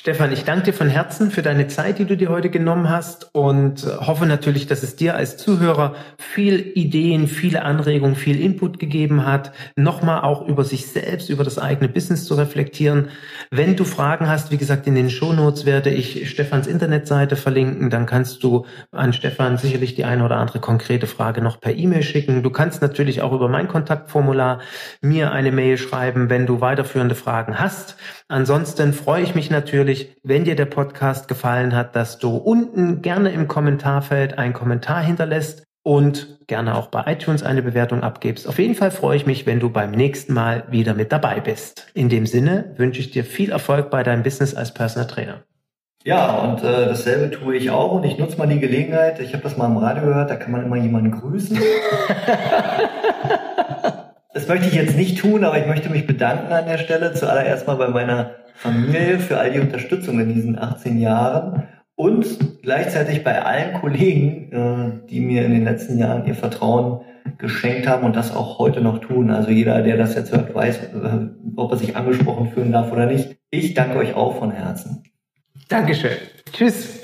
[0.00, 3.34] Stefan, ich danke dir von Herzen für deine Zeit, die du dir heute genommen hast
[3.34, 9.26] und hoffe natürlich, dass es dir als Zuhörer viel Ideen, viele Anregungen, viel Input gegeben
[9.26, 13.08] hat, nochmal auch über sich selbst, über das eigene Business zu reflektieren.
[13.50, 18.06] Wenn du Fragen hast, wie gesagt, in den Shownotes werde ich Stefans Internetseite verlinken, dann
[18.06, 22.42] kannst du an Stefan sicherlich die eine oder andere konkrete Frage noch per E-Mail schicken.
[22.42, 24.60] Du kannst natürlich auch über mein Kontaktformular
[25.02, 27.96] mir eine Mail schreiben, wenn du weiterführende Fragen hast.
[28.28, 29.89] Ansonsten freue ich mich natürlich,
[30.22, 35.64] wenn dir der Podcast gefallen hat, dass du unten gerne im Kommentarfeld einen Kommentar hinterlässt
[35.82, 38.46] und gerne auch bei iTunes eine Bewertung abgibst.
[38.46, 41.86] Auf jeden Fall freue ich mich, wenn du beim nächsten Mal wieder mit dabei bist.
[41.94, 45.42] In dem Sinne wünsche ich dir viel Erfolg bei deinem Business als Personal Trainer.
[46.04, 49.42] Ja, und äh, dasselbe tue ich auch und ich nutze mal die Gelegenheit, ich habe
[49.42, 51.58] das mal im Radio gehört, da kann man immer jemanden grüßen.
[54.32, 57.12] Das möchte ich jetzt nicht tun, aber ich möchte mich bedanken an der Stelle.
[57.14, 58.30] Zuallererst mal bei meiner
[58.60, 65.08] Familie für all die Unterstützung in diesen 18 Jahren und gleichzeitig bei allen Kollegen, äh,
[65.08, 67.00] die mir in den letzten Jahren ihr Vertrauen
[67.38, 69.30] geschenkt haben und das auch heute noch tun.
[69.30, 73.06] Also jeder, der das jetzt hört, weiß, äh, ob er sich angesprochen fühlen darf oder
[73.06, 73.38] nicht.
[73.50, 75.04] Ich danke euch auch von Herzen.
[75.68, 76.18] Dankeschön.
[76.52, 76.99] Tschüss.